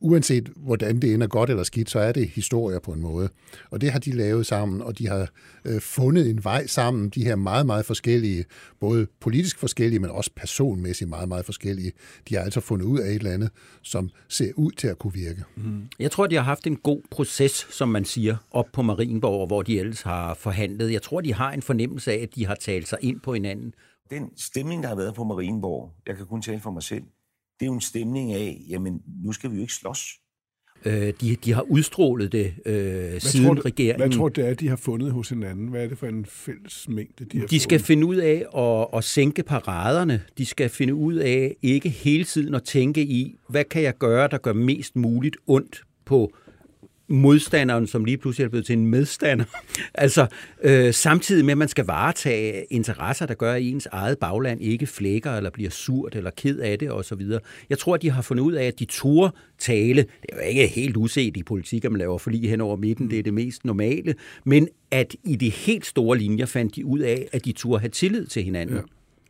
uanset 0.00 0.50
hvordan 0.56 1.00
det 1.00 1.14
ender 1.14 1.26
godt 1.26 1.50
eller 1.50 1.62
skidt, 1.62 1.90
så 1.90 1.98
er 1.98 2.12
det 2.12 2.28
historier 2.28 2.78
på 2.78 2.92
en 2.92 3.00
måde. 3.00 3.28
Og 3.70 3.80
det 3.80 3.90
har 3.90 3.98
de 3.98 4.12
lavet 4.12 4.46
sammen, 4.46 4.82
og 4.82 4.98
de 4.98 5.08
har 5.08 5.30
øh, 5.64 5.80
fundet 5.80 6.30
en 6.30 6.44
vej 6.44 6.66
sammen, 6.66 7.08
de 7.08 7.24
her 7.24 7.36
meget, 7.36 7.66
meget 7.66 7.84
forskellige, 7.84 8.44
både 8.80 9.06
politisk 9.20 9.58
forskellige, 9.58 10.00
men 10.00 10.10
også 10.10 10.30
personmæssigt 10.36 11.10
meget, 11.10 11.28
meget 11.28 11.44
forskellige. 11.44 11.92
De 12.28 12.34
har 12.34 12.42
altså 12.42 12.60
fundet 12.60 12.86
ud 12.86 12.98
af 12.98 13.08
et 13.08 13.14
eller 13.14 13.32
andet, 13.32 13.50
som 13.82 14.10
ser 14.28 14.52
ud 14.56 14.70
til 14.70 14.88
at 14.88 14.98
kunne 14.98 15.12
virke. 15.12 15.44
Jeg 15.98 16.10
tror, 16.10 16.26
de 16.26 16.34
har 16.34 16.42
haft 16.42 16.66
en 16.66 16.76
god 16.76 17.00
proces, 17.10 17.66
som 17.70 17.88
man 17.88 18.04
siger, 18.04 18.36
op 18.50 18.66
på 18.72 18.82
Marienborg, 18.82 19.46
hvor 19.46 19.62
de 19.62 19.80
ellers 19.80 20.02
har 20.02 20.34
forhandlet. 20.34 20.92
Jeg 20.92 21.02
tror, 21.02 21.20
de 21.20 21.34
har 21.34 21.52
en 21.52 21.62
fornemmelse 21.62 22.12
af, 22.12 22.16
at 22.22 22.34
de 22.34 22.46
har 22.46 22.54
talt 22.54 22.88
sig 22.88 22.98
ind 23.02 23.20
på 23.20 23.34
hinanden. 23.34 23.74
Den 24.10 24.30
stemning, 24.36 24.82
der 24.82 24.88
har 24.88 24.96
været 24.96 25.14
på 25.14 25.24
Marienborg, 25.24 25.92
jeg 26.06 26.16
kan 26.16 26.26
kun 26.26 26.42
tale 26.42 26.60
for 26.60 26.70
mig 26.70 26.82
selv, 26.82 27.02
det 27.60 27.62
er 27.62 27.66
jo 27.66 27.74
en 27.74 27.80
stemning 27.80 28.32
af, 28.32 28.60
jamen, 28.68 29.02
nu 29.24 29.32
skal 29.32 29.50
vi 29.50 29.56
jo 29.56 29.62
ikke 29.62 29.74
slås. 29.74 30.00
Øh, 30.84 31.12
de, 31.20 31.36
de 31.36 31.52
har 31.52 31.62
udstrålet 31.62 32.32
det 32.32 32.54
øh, 32.66 32.74
Hvad 32.74 33.20
siden 33.20 33.46
tror, 33.46 33.54
du, 33.54 33.60
regeringen. 33.60 34.00
hvad 34.08 34.18
tror 34.18 34.28
du, 34.28 34.40
det 34.40 34.48
er, 34.50 34.54
de 34.54 34.68
har 34.68 34.76
fundet 34.76 35.12
hos 35.12 35.28
hinanden? 35.28 35.68
Hvad 35.68 35.84
er 35.84 35.88
det 35.88 35.98
for 35.98 36.06
en 36.06 36.26
fælles 36.26 36.88
mængde, 36.88 37.24
de 37.24 37.38
har 37.38 37.46
De 37.46 37.60
skal 37.60 37.78
fundet? 37.78 37.86
finde 37.86 38.06
ud 38.06 38.16
af 38.16 38.44
at, 38.56 38.98
at 38.98 39.04
sænke 39.04 39.42
paraderne. 39.42 40.22
De 40.38 40.46
skal 40.46 40.68
finde 40.68 40.94
ud 40.94 41.14
af 41.14 41.56
ikke 41.62 41.88
hele 41.88 42.24
tiden 42.24 42.54
at 42.54 42.62
tænke 42.62 43.02
i, 43.02 43.36
hvad 43.48 43.64
kan 43.64 43.82
jeg 43.82 43.98
gøre, 43.98 44.28
der 44.28 44.38
gør 44.38 44.52
mest 44.52 44.96
muligt 44.96 45.36
ondt 45.46 45.82
på 46.04 46.32
modstanderen, 47.08 47.86
som 47.86 48.04
lige 48.04 48.16
pludselig 48.16 48.44
er 48.44 48.48
blevet 48.48 48.66
til 48.66 48.72
en 48.72 48.86
medstander. 48.86 49.44
altså 49.94 50.26
øh, 50.62 50.94
samtidig 50.94 51.44
med, 51.44 51.52
at 51.52 51.58
man 51.58 51.68
skal 51.68 51.84
varetage 51.84 52.64
interesser, 52.70 53.26
der 53.26 53.34
gør, 53.34 53.52
at 53.52 53.62
ens 53.62 53.86
eget 53.92 54.18
bagland 54.18 54.62
ikke 54.62 54.86
flækker 54.86 55.32
eller 55.32 55.50
bliver 55.50 55.70
surt 55.70 56.14
eller 56.14 56.30
ked 56.30 56.58
af 56.58 56.78
det 56.78 56.90
osv. 56.90 57.22
Jeg 57.70 57.78
tror, 57.78 57.94
at 57.94 58.02
de 58.02 58.10
har 58.10 58.22
fundet 58.22 58.44
ud 58.44 58.52
af, 58.52 58.64
at 58.64 58.78
de 58.78 58.84
turde 58.84 59.32
tale. 59.58 60.02
Det 60.02 60.30
er 60.32 60.36
jo 60.36 60.42
ikke 60.42 60.66
helt 60.66 60.96
uset 60.96 61.36
i 61.36 61.42
politik, 61.42 61.84
at 61.84 61.92
man 61.92 61.98
laver 61.98 62.18
forlig 62.18 62.50
hen 62.50 62.60
over 62.60 62.76
midten. 62.76 63.10
Det 63.10 63.18
er 63.18 63.22
det 63.22 63.34
mest 63.34 63.64
normale. 63.64 64.14
Men 64.44 64.68
at 64.90 65.16
i 65.24 65.36
de 65.36 65.50
helt 65.50 65.86
store 65.86 66.18
linjer 66.18 66.46
fandt 66.46 66.76
de 66.76 66.86
ud 66.86 66.98
af, 66.98 67.28
at 67.32 67.44
de 67.44 67.52
turde 67.52 67.80
have 67.80 67.90
tillid 67.90 68.26
til 68.26 68.42
hinanden. 68.42 68.76
Ja. 68.76 68.82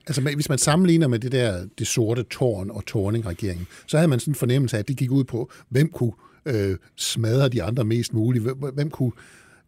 Altså, 0.06 0.22
hvis 0.34 0.48
man 0.48 0.58
sammenligner 0.58 1.08
med 1.08 1.18
det 1.18 1.32
der 1.32 1.66
det 1.78 1.86
sorte 1.86 2.22
tårn 2.22 2.70
og 2.70 2.86
Torning-regeringen, 2.86 3.66
så 3.86 3.96
havde 3.96 4.08
man 4.08 4.20
sådan 4.20 4.30
en 4.30 4.34
fornemmelse 4.34 4.76
af, 4.76 4.80
at 4.80 4.88
det 4.88 4.96
gik 4.96 5.10
ud 5.10 5.24
på, 5.24 5.50
hvem 5.68 5.88
kunne 5.88 6.12
øh, 6.54 6.76
smadre 6.96 7.48
de 7.48 7.62
andre 7.62 7.84
mest 7.84 8.12
muligt, 8.14 8.44
hvem, 8.44 8.56
hvem 8.74 8.90
kunne, 8.90 9.12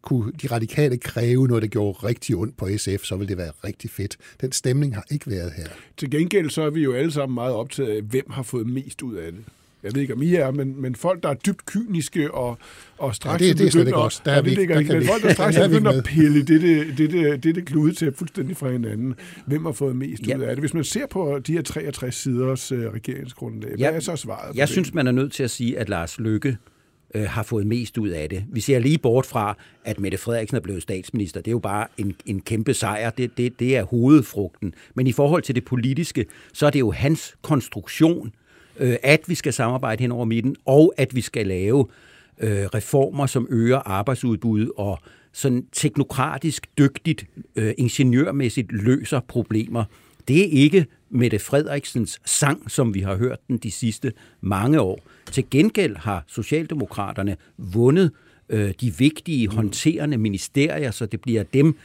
kunne 0.01 0.31
de 0.41 0.47
radikale 0.47 0.97
kræve 0.97 1.47
noget, 1.47 1.61
der 1.63 1.67
gjorde 1.69 1.97
rigtig 2.07 2.35
ondt 2.35 2.57
på 2.57 2.67
SF, 2.77 3.03
så 3.03 3.15
ville 3.15 3.29
det 3.29 3.37
være 3.37 3.51
rigtig 3.63 3.89
fedt. 3.89 4.17
Den 4.41 4.51
stemning 4.51 4.95
har 4.95 5.05
ikke 5.11 5.29
været 5.31 5.51
her. 5.57 5.67
Til 5.97 6.09
gengæld 6.11 6.49
så 6.49 6.61
er 6.61 6.69
vi 6.69 6.83
jo 6.83 6.93
alle 6.93 7.11
sammen 7.11 7.33
meget 7.33 7.53
optaget 7.53 7.89
af, 7.89 8.01
hvem 8.01 8.25
har 8.29 8.43
fået 8.43 8.67
mest 8.67 9.01
ud 9.01 9.15
af 9.15 9.31
det. 9.31 9.41
Jeg 9.83 9.95
ved 9.95 10.01
ikke, 10.01 10.13
om 10.13 10.21
I 10.21 10.35
er, 10.35 10.51
men, 10.51 10.81
men 10.81 10.95
folk, 10.95 11.23
der 11.23 11.29
er 11.29 11.33
dybt 11.33 11.65
kyniske 11.65 12.31
og, 12.33 12.57
og 12.97 13.15
straks 13.15 13.41
Ja, 13.41 13.47
det- 13.47 13.57
det 13.57 13.67
er 13.75 13.79
begynder- 13.79 13.97
os. 13.97 14.21
Der 14.25 14.31
er 14.31 14.35
ja, 14.35 14.41
vi 14.41 14.45
det 14.45 14.51
ikke. 14.51 14.61
ligger 14.61 14.75
Der 14.75 14.79
ikke. 14.79 14.89
kan 14.91 14.99
Men 14.99 15.07
folk, 15.07 15.23
der 15.23 15.33
straks 15.33 15.55
der 15.55 15.63
er 15.63 15.67
begynder 15.67 15.91
ikke 15.91 15.97
at 15.97 16.03
pille 16.05 16.39
det, 16.39 16.47
det, 16.47 16.97
det, 16.97 17.11
det, 17.11 17.43
det, 17.43 17.55
det 17.55 17.65
klude 17.65 17.93
til 17.93 18.13
fuldstændig 18.17 18.57
fra 18.57 18.71
hinanden. 18.71 19.15
Hvem 19.45 19.65
har 19.65 19.71
fået 19.71 19.95
mest 19.95 20.27
Ja. 20.27 20.37
ud 20.37 20.41
af 20.41 20.49
det? 20.55 20.59
Hvis 20.59 20.73
man 20.73 20.83
ser 20.83 21.05
på 21.07 21.39
de 21.47 21.53
her 21.53 21.61
63 21.61 22.15
siders 22.15 22.71
uh, 22.71 22.79
regeringsgrundlag, 22.79 23.69
hvad 23.69 23.77
Ja, 23.79 23.91
er 23.91 23.99
så 23.99 24.15
svaret? 24.15 24.47
på 24.47 24.53
Jeg 24.55 24.67
det? 24.67 24.71
synes, 24.73 24.93
man 24.93 25.07
er 25.07 25.11
nødt 25.11 25.33
til 25.33 25.43
at 25.43 25.51
sige, 25.51 25.79
at 25.79 25.89
Lars 25.89 26.19
Lykke 26.19 26.57
øh, 27.15 27.23
har 27.23 27.43
fået 27.43 27.67
mest 27.67 27.97
ud 27.97 28.09
af 28.09 28.29
det. 28.29 28.43
Vi 28.51 28.61
ser 28.61 28.79
lige 28.79 28.97
bort 28.97 29.25
fra, 29.25 29.57
at 29.85 29.99
Mette 29.99 30.17
Frederiksen 30.17 30.57
er 30.57 30.61
blevet 30.61 30.81
statsminister. 30.81 31.41
Det 31.41 31.47
er 31.47 31.51
jo 31.51 31.59
bare 31.59 31.87
en, 31.97 32.15
en 32.25 32.41
kæmpe 32.41 32.73
sejr. 32.73 33.09
Det, 33.09 33.37
det, 33.37 33.59
det 33.59 33.77
er 33.77 33.83
hovedfrugten. 33.83 34.73
Men 34.95 35.07
i 35.07 35.11
forhold 35.11 35.41
til 35.41 35.55
det 35.55 35.65
politiske, 35.65 36.25
så 36.53 36.65
er 36.65 36.69
det 36.69 36.79
jo 36.79 36.91
hans 36.91 37.35
konstruktion, 37.41 38.31
øh, 38.79 38.95
at 39.03 39.21
vi 39.27 39.35
skal 39.35 39.53
samarbejde 39.53 40.01
hen 40.01 40.11
over 40.11 40.25
midten, 40.25 40.55
og 40.65 40.93
at 40.97 41.15
vi 41.15 41.21
skal 41.21 41.47
lave 41.47 41.87
øh, 42.39 42.65
reformer, 42.65 43.25
som 43.25 43.47
øger 43.49 43.77
arbejdsudbuddet 43.77 44.71
og 44.77 44.99
sådan 45.33 45.65
teknokratisk, 45.71 46.67
dygtigt, 46.77 47.25
øh, 47.55 47.73
ingeniørmæssigt 47.77 48.71
løser 48.71 49.19
problemer. 49.19 49.83
Det 50.27 50.41
er 50.41 50.49
ikke 50.51 50.85
Mette 51.11 51.39
Frederiksens 51.39 52.21
sang, 52.25 52.71
som 52.71 52.93
vi 52.93 52.99
har 52.99 53.15
hørt 53.15 53.39
den 53.47 53.57
de 53.57 53.71
sidste 53.71 54.13
mange 54.41 54.81
år. 54.81 54.99
Til 55.31 55.49
gengæld 55.51 55.95
har 55.95 56.23
Socialdemokraterne 56.27 57.37
vundet 57.57 58.11
øh, 58.49 58.73
de 58.81 58.93
vigtige 58.97 59.47
håndterende 59.47 60.17
ministerier, 60.17 60.91
så 60.91 61.05
det 61.05 61.21
bliver 61.21 61.43
dem, 61.43 61.77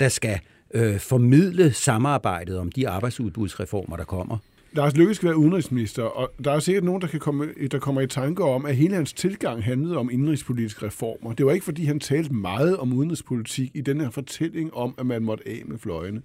der 0.00 0.08
skal 0.08 0.40
øh, 0.74 0.98
formidle 0.98 1.72
samarbejdet 1.72 2.58
om 2.58 2.72
de 2.72 2.88
arbejdsudbudsreformer, 2.88 3.96
der 3.96 4.04
kommer. 4.04 4.38
Lars 4.74 4.96
Løkke 4.96 5.14
skal 5.14 5.26
være 5.26 5.36
udenrigsminister, 5.36 6.02
og 6.02 6.32
der 6.44 6.52
er 6.52 6.58
sikkert 6.58 6.84
nogen, 6.84 7.02
der, 7.02 7.08
kan 7.08 7.20
komme, 7.20 7.48
der 7.70 7.78
kommer 7.78 8.00
i 8.00 8.06
tanke 8.06 8.44
om, 8.44 8.66
at 8.66 8.76
hele 8.76 8.94
hans 8.94 9.12
tilgang 9.12 9.64
handlede 9.64 9.96
om 9.96 10.10
indrigspolitiske 10.12 10.86
reformer. 10.86 11.32
Det 11.32 11.46
var 11.46 11.52
ikke, 11.52 11.64
fordi 11.64 11.84
han 11.84 12.00
talte 12.00 12.34
meget 12.34 12.76
om 12.76 12.92
udenrigspolitik 12.92 13.70
i 13.74 13.80
den 13.80 14.00
her 14.00 14.10
fortælling 14.10 14.74
om, 14.74 14.94
at 14.98 15.06
man 15.06 15.22
måtte 15.22 15.48
af 15.48 15.62
med 15.66 15.78
fløjene. 15.78 16.22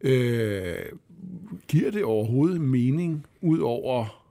Øh, 0.00 0.76
giver 1.68 1.90
det 1.90 2.04
overhovedet 2.04 2.60
mening, 2.60 3.26
ud 3.40 3.58
over 3.58 4.22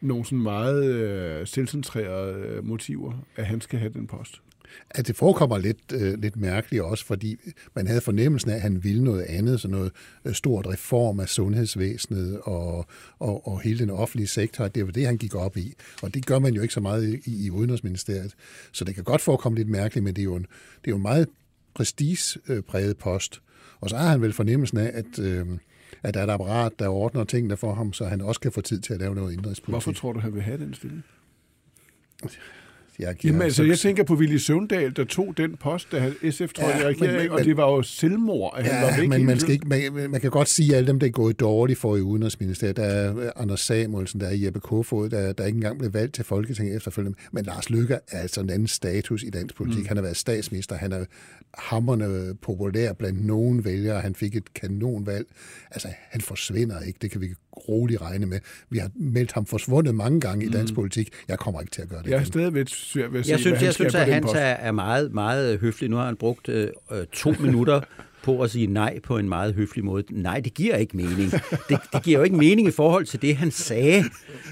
nogle 0.00 0.24
sådan 0.24 0.42
meget 0.42 0.84
øh, 0.84 1.46
selvcentrerede 1.46 2.46
øh, 2.46 2.64
motiver, 2.64 3.12
at 3.36 3.46
han 3.46 3.60
skal 3.60 3.78
have 3.78 3.92
den 3.92 4.06
post? 4.06 4.40
At 4.90 5.06
det 5.06 5.16
forekommer 5.16 5.58
lidt, 5.58 5.92
øh, 5.94 6.18
lidt 6.18 6.36
mærkeligt 6.36 6.82
også, 6.82 7.04
fordi 7.04 7.36
man 7.74 7.86
havde 7.86 8.00
fornemmelsen 8.00 8.50
af, 8.50 8.54
at 8.54 8.60
han 8.60 8.84
ville 8.84 9.04
noget 9.04 9.22
andet, 9.22 9.60
sådan 9.60 9.76
noget 9.76 9.92
øh, 10.24 10.34
stort 10.34 10.66
reform 10.66 11.20
af 11.20 11.28
sundhedsvæsenet 11.28 12.40
og, 12.40 12.86
og, 13.18 13.46
og 13.46 13.60
hele 13.60 13.78
den 13.78 13.90
offentlige 13.90 14.28
sektor. 14.28 14.68
Det 14.68 14.86
var 14.86 14.92
det, 14.92 15.06
han 15.06 15.16
gik 15.16 15.34
op 15.34 15.56
i. 15.56 15.74
Og 16.02 16.14
det 16.14 16.26
gør 16.26 16.38
man 16.38 16.54
jo 16.54 16.62
ikke 16.62 16.74
så 16.74 16.80
meget 16.80 17.20
i, 17.26 17.46
i 17.46 17.50
Udenrigsministeriet. 17.50 18.34
Så 18.72 18.84
det 18.84 18.94
kan 18.94 19.04
godt 19.04 19.20
forekomme 19.20 19.58
lidt 19.58 19.68
mærkeligt, 19.68 20.04
men 20.04 20.14
det 20.14 20.22
er 20.22 20.24
jo 20.24 20.36
en, 20.36 20.46
det 20.84 20.86
er 20.86 20.90
jo 20.90 20.96
en 20.96 21.02
meget 21.02 21.28
prestigepræget 21.74 22.96
post. 22.96 23.42
Og 23.82 23.90
så 23.90 23.96
har 23.96 24.08
han 24.08 24.22
vel 24.22 24.32
fornemmelsen 24.32 24.78
af, 24.78 24.90
at, 24.94 25.18
øh, 25.18 25.46
at 26.02 26.14
der 26.14 26.20
er 26.20 26.24
et 26.24 26.30
apparat, 26.30 26.72
der 26.78 26.88
ordner 26.88 27.24
tingene 27.24 27.56
for 27.56 27.74
ham, 27.74 27.92
så 27.92 28.04
han 28.04 28.20
også 28.20 28.40
kan 28.40 28.52
få 28.52 28.60
tid 28.60 28.80
til 28.80 28.94
at 28.94 29.00
lave 29.00 29.14
noget 29.14 29.32
indrigspolitik. 29.32 29.72
Hvorfor 29.72 29.92
tror 29.92 30.12
du, 30.12 30.20
han 30.20 30.34
vil 30.34 30.42
have 30.42 30.58
den 30.58 30.74
stilling? 30.74 31.04
Jeg, 32.98 33.24
Jamen, 33.24 33.42
altså, 33.42 33.62
jeg 33.62 33.78
tænker 33.78 34.04
på 34.04 34.14
Willy 34.14 34.36
Søvndal, 34.36 34.96
der 34.96 35.04
tog 35.04 35.34
den 35.36 35.56
post, 35.56 35.92
da 35.92 36.12
SF 36.30 36.52
tror 36.52 36.68
ja, 36.68 36.86
jeg, 36.86 36.96
men, 37.00 37.30
og 37.30 37.44
det 37.44 37.56
var 37.56 37.70
jo 37.70 37.82
selvmord, 37.82 38.54
at 38.58 38.66
ja, 38.66 38.72
han 38.72 38.86
var 38.86 39.00
væk 39.00 39.08
men 39.08 39.26
man, 39.26 39.40
skal 39.40 39.52
ikke, 39.52 39.68
man, 39.68 40.10
man 40.10 40.20
kan 40.20 40.30
godt 40.30 40.48
sige, 40.48 40.70
at 40.70 40.76
alle 40.76 40.86
dem, 40.86 40.98
der 41.00 41.06
er 41.06 41.10
gået 41.10 41.40
dårligt 41.40 41.78
for 41.78 41.96
i 41.96 42.00
Udenrigsministeriet, 42.00 42.76
der 42.76 42.84
er 42.84 43.30
Anders 43.36 43.60
Samuelsen, 43.60 44.20
der 44.20 44.26
er 44.26 44.34
Jeppe 44.34 44.60
Kofod, 44.60 45.10
der, 45.10 45.32
der 45.32 45.46
ikke 45.46 45.56
engang 45.56 45.78
blev 45.78 45.94
valgt 45.94 46.14
til 46.14 46.24
Folketinget 46.24 46.76
efterfølgende. 46.76 47.18
Men 47.32 47.44
Lars 47.44 47.70
Løkke 47.70 47.94
er 47.94 48.18
altså 48.18 48.40
en 48.40 48.50
anden 48.50 48.68
status 48.68 49.22
i 49.22 49.30
dansk 49.30 49.56
politik. 49.56 49.82
Mm. 49.82 49.88
Han 49.88 49.96
har 49.96 50.02
været 50.02 50.16
statsminister, 50.16 50.76
han 50.76 50.92
er 50.92 51.04
hammerne 51.58 52.34
populær 52.34 52.92
blandt 52.92 53.26
nogen 53.26 53.64
vælgere, 53.64 54.00
han 54.00 54.14
fik 54.14 54.36
et 54.36 54.54
kanonvalg. 54.54 55.26
Altså, 55.70 55.88
han 56.10 56.20
forsvinder 56.20 56.80
ikke, 56.80 56.98
det 57.02 57.10
kan 57.10 57.20
vi 57.20 57.34
roligt 57.68 58.02
regne 58.02 58.26
med. 58.26 58.38
Vi 58.70 58.78
har 58.78 58.90
meldt 58.94 59.32
ham 59.32 59.46
forsvundet 59.46 59.94
mange 59.94 60.20
gange 60.20 60.46
i 60.46 60.48
dansk 60.48 60.72
mm. 60.72 60.74
politik. 60.74 61.08
Jeg 61.28 61.38
kommer 61.38 61.60
ikke 61.60 61.70
til 61.70 61.82
at 61.82 61.88
gøre 61.88 62.02
det. 62.02 62.10
Jeg 62.10 62.20
er 62.20 62.24
stadigvæk 62.24 62.66
svært 62.68 63.12
ved 63.12 63.20
at 63.20 63.26
se, 63.26 63.30
jeg 63.30 63.40
synes, 63.40 63.58
hvad 63.58 63.66
jeg 63.66 63.74
synes, 63.74 63.94
at 63.94 64.22
post. 64.22 64.34
er, 64.34 64.40
er 64.40 64.72
meget, 64.72 65.12
meget 65.12 65.58
høflig. 65.58 65.90
Nu 65.90 65.96
har 65.96 66.06
han 66.06 66.16
brugt 66.16 66.48
øh, 66.48 66.68
to 67.12 67.34
minutter 67.46 67.80
på 68.22 68.42
at 68.42 68.50
sige 68.50 68.66
nej 68.66 68.98
på 69.00 69.18
en 69.18 69.28
meget 69.28 69.54
høflig 69.54 69.84
måde. 69.84 70.04
Nej, 70.10 70.40
det 70.40 70.54
giver 70.54 70.76
ikke 70.76 70.96
mening. 70.96 71.30
Det, 71.68 71.78
det 71.92 72.02
giver 72.02 72.18
jo 72.18 72.24
ikke 72.24 72.36
mening 72.36 72.68
i 72.68 72.70
forhold 72.70 73.06
til 73.06 73.22
det, 73.22 73.36
han 73.36 73.50
sagde. 73.50 74.04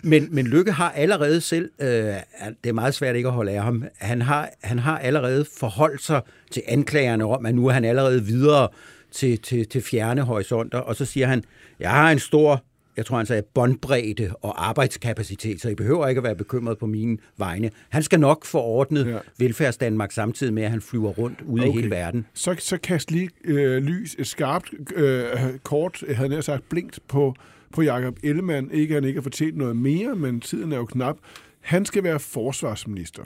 Men, 0.02 0.28
men 0.30 0.47
Lykke 0.47 0.73
har 0.73 0.90
allerede 0.90 1.40
selv, 1.40 1.71
øh, 1.80 1.88
det 1.88 2.69
er 2.69 2.73
meget 2.73 2.95
svært 2.95 3.16
ikke 3.16 3.28
at 3.28 3.35
holde 3.35 3.52
af 3.52 3.62
ham, 3.62 3.85
han 3.99 4.23
har, 4.23 4.50
han 4.62 4.78
har 4.78 4.99
allerede 4.99 5.47
forholdt 5.59 6.02
sig 6.02 6.23
til 6.50 6.62
anklagerne 6.69 7.25
om, 7.25 7.47
at 7.47 7.54
nu 7.54 7.66
er 7.66 7.73
han 7.73 7.85
allerede 7.85 8.25
videre 8.25 8.69
til, 9.12 9.38
til, 9.38 9.69
til 9.69 9.83
fjerne 9.83 10.23
horisonter, 10.23 10.78
og 10.78 10.97
så 10.97 11.04
siger 11.04 11.26
han, 11.26 11.45
jeg 11.80 11.90
har 11.90 12.11
en 12.11 12.19
stor 12.19 12.64
jeg 12.97 13.06
tror 13.06 13.16
han 13.16 13.26
sagde, 13.26 13.42
båndbredde 13.54 14.35
og 14.42 14.68
arbejdskapacitet, 14.68 15.61
så 15.61 15.68
I 15.68 15.75
behøver 15.75 16.09
ikke 16.09 16.18
at 16.18 16.25
være 16.25 16.37
bekymret 16.37 16.78
på 16.78 16.87
mine 16.87 17.18
vegne. 17.38 17.70
Han 17.88 18.02
skal 18.02 18.20
nok 18.20 18.44
få 18.44 18.61
ordnet 18.61 19.06
ja. 19.06 19.18
velfærdsdanmark 19.38 20.12
samtidig 20.12 20.54
med, 20.54 20.62
at 20.62 20.70
han 20.70 20.80
flyver 20.80 21.11
rundt 21.11 21.40
ude 21.40 21.62
okay. 21.62 21.70
i 21.70 21.73
hele 21.73 21.90
verden. 21.90 22.26
Så, 22.35 22.56
så 22.59 22.78
kast 22.78 23.11
lige 23.11 23.30
øh, 23.44 23.82
lys, 23.82 24.16
et 24.18 24.26
skarpt 24.26 24.75
øh, 24.94 25.28
kort, 25.62 26.04
jeg 26.09 26.16
havde 26.16 26.28
nær 26.28 26.40
sagt 26.40 26.68
blinkt 26.68 27.00
på, 27.09 27.35
på 27.73 27.82
Jakob 27.82 28.18
Ellemann. 28.23 28.70
Ikke 28.70 28.94
han 28.94 29.04
ikke 29.04 29.18
har 29.18 29.23
fortjent 29.23 29.56
noget 29.56 29.76
mere, 29.76 30.16
men 30.16 30.40
tiden 30.40 30.73
er 30.73 30.76
jo 30.76 30.85
knap. 30.85 31.16
Han 31.61 31.85
skal 31.85 32.02
være 32.02 32.20
forsvarsminister. 32.20 33.23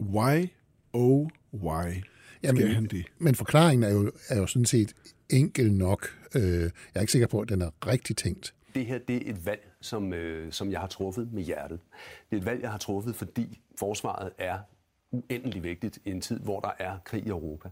Why, 0.00 0.48
oh 0.92 1.28
why 1.54 2.02
Jamen, 2.42 2.74
han 2.74 2.84
det? 2.84 3.04
Men 3.18 3.34
forklaringen 3.34 3.90
er 3.90 3.94
jo, 3.94 4.12
er 4.28 4.36
jo 4.36 4.46
sådan 4.46 4.66
set 4.66 4.94
enkel 5.30 5.72
nok. 5.72 6.19
Øh, 6.34 6.62
jeg 6.62 6.70
er 6.94 7.00
ikke 7.00 7.12
sikker 7.12 7.28
på, 7.28 7.40
at 7.40 7.48
den 7.48 7.62
er 7.62 7.70
rigtig 7.86 8.16
tænkt. 8.16 8.54
Det 8.74 8.86
her 8.86 8.98
det 8.98 9.16
er 9.16 9.30
et 9.30 9.46
valg, 9.46 9.70
som, 9.80 10.12
øh, 10.12 10.52
som 10.52 10.72
jeg 10.72 10.80
har 10.80 10.86
truffet 10.86 11.32
med 11.32 11.42
hjertet. 11.42 11.80
Det 12.30 12.36
er 12.36 12.40
et 12.40 12.46
valg, 12.46 12.62
jeg 12.62 12.70
har 12.70 12.78
truffet, 12.78 13.16
fordi 13.16 13.60
forsvaret 13.78 14.32
er 14.38 14.58
uendelig 15.12 15.62
vigtigt 15.62 15.98
i 16.04 16.10
en 16.10 16.20
tid, 16.20 16.40
hvor 16.40 16.60
der 16.60 16.70
er 16.78 16.92
krig 17.04 17.26
i 17.26 17.28
Europa. 17.28 17.68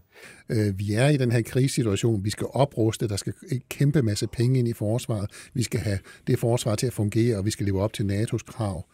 Øh, 0.49 0.79
vi 0.79 0.93
er 0.93 1.07
i 1.07 1.17
den 1.17 1.31
her 1.31 1.41
krigssituation. 1.41 2.23
Vi 2.25 2.29
skal 2.29 2.47
opruste. 2.53 3.07
Der 3.07 3.15
skal 3.15 3.33
en 3.51 3.61
kæmpe 3.69 4.01
masse 4.01 4.27
penge 4.27 4.59
ind 4.59 4.67
i 4.67 4.73
forsvaret. 4.73 5.49
Vi 5.53 5.63
skal 5.63 5.79
have 5.79 5.99
det 6.27 6.39
forsvar 6.39 6.75
til 6.75 6.87
at 6.87 6.93
fungere, 6.93 7.37
og 7.37 7.45
vi 7.45 7.51
skal 7.51 7.65
leve 7.65 7.81
op 7.81 7.93
til 7.93 8.03
NATO's 8.03 8.45
krav. 8.45 8.85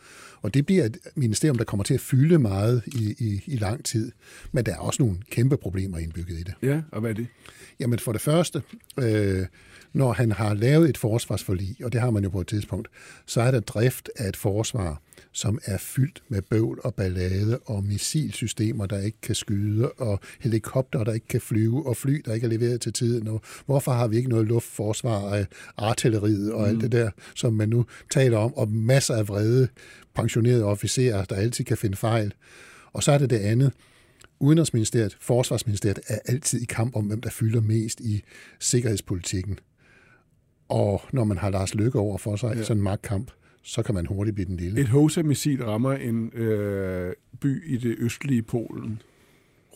Og 0.42 0.54
det 0.54 0.66
bliver 0.66 0.84
et 0.84 0.98
ministerium, 1.16 1.58
der 1.58 1.66
kommer 1.66 1.84
til 1.84 1.94
at 1.94 2.00
fylde 2.00 2.40
meget 2.40 2.84
i, 2.88 3.16
i, 3.20 3.42
i 3.46 3.56
lang 3.56 3.86
tid. 3.86 4.12
Men 4.52 4.66
der 4.66 4.74
er 4.74 4.80
også 4.80 5.04
nogle 5.04 5.18
kæmpe 5.30 5.58
problemer 5.58 5.98
indbygget 5.98 6.40
i 6.40 6.44
det. 6.44 6.54
Ja, 6.62 6.82
og 6.92 7.02
hvad 7.02 7.10
er 7.10 7.16
det? 7.16 7.28
Jamen 7.80 8.00
for 8.00 8.12
det 8.12 8.22
første, 8.22 8.62
øh, 9.00 9.46
når 9.96 10.14
han 10.14 10.32
har 10.32 10.54
lavet 10.54 10.90
et 10.90 10.98
forsvarsforlig, 10.98 11.76
og 11.84 11.94
det 11.94 12.02
har 12.02 12.10
man 12.10 12.24
jo 12.24 12.30
på 12.30 12.42
et 12.42 12.48
tidspunkt, 12.48 12.88
så 13.26 13.42
er 13.42 13.52
der 13.52 13.60
drift 13.60 14.10
af 14.16 14.30
et 14.30 14.36
forsvar, 14.38 15.02
som 15.32 15.60
er 15.66 15.78
fyldt 15.78 16.24
med 16.30 16.42
bøvl 16.42 16.80
og 16.84 16.96
ballade 16.96 17.60
og 17.66 17.84
missilsystemer, 17.84 18.86
der 18.86 19.00
ikke 19.00 19.22
kan 19.22 19.36
skyde, 19.36 19.92
og 19.92 20.20
helikopter, 20.40 21.04
der 21.04 21.14
ikke 21.14 21.28
kan 21.28 21.42
flyve, 21.42 21.86
og 21.88 21.98
fly, 21.98 22.22
der 22.26 22.34
ikke 22.34 22.46
er 22.46 22.50
leveret 22.50 22.82
til 22.82 22.94
tiden. 22.94 23.28
Og 23.28 23.42
hvorfor 23.66 23.92
har 23.92 24.08
vi 24.08 24.18
ikke 24.18 24.30
noget 24.30 24.48
luftforsvar 24.48 25.34
af 25.34 25.48
artilleriet 25.78 26.54
og 26.54 26.62
mm. 26.62 26.68
alt 26.68 26.82
det 26.82 26.92
der, 26.92 27.10
som 27.36 27.54
man 27.54 27.70
nu 27.70 27.86
taler 28.12 28.38
om, 28.38 28.54
og 28.54 28.72
masser 28.72 29.16
af 29.16 29.28
vrede 29.28 29.68
pensionerede 30.16 30.64
officerer, 30.64 31.26
der 31.26 31.36
altid 31.36 31.66
kan 31.66 31.78
finde 31.78 31.98
fejl. 31.98 32.34
Og 32.94 33.04
så 33.04 33.12
er 33.12 33.18
det 33.18 33.30
det 33.30 33.40
andet. 33.40 33.72
Udenrigsministeriet, 34.40 35.18
Forsvarsministeriet 35.22 36.00
er 36.08 36.20
altid 36.26 36.62
i 36.62 36.66
kamp 36.66 36.96
om, 36.96 37.06
hvem 37.06 37.22
der 37.22 37.30
fylder 37.30 37.62
mest 37.62 38.00
i 38.00 38.24
sikkerhedspolitikken. 38.60 39.60
Og 40.70 41.02
når 41.14 41.24
man 41.24 41.38
har 41.38 41.50
Lars 41.50 41.76
Løkke 41.76 42.00
over 42.00 42.18
for 42.18 42.36
sig, 42.36 42.56
ja. 42.56 42.64
sådan 42.64 42.78
en 42.78 42.84
magtkamp, 42.84 43.32
så 43.64 43.84
kan 43.84 43.96
man 43.96 44.06
hurtigt 44.06 44.36
blive 44.36 44.46
den 44.46 44.58
lille. 44.58 44.82
Et 44.82 44.88
HOSA-missil 44.88 45.64
rammer 45.64 45.92
en 45.92 46.32
øh, 46.34 47.14
by 47.40 47.74
i 47.74 47.78
det 47.78 47.96
østlige 48.00 48.42
Polen. 48.42 49.02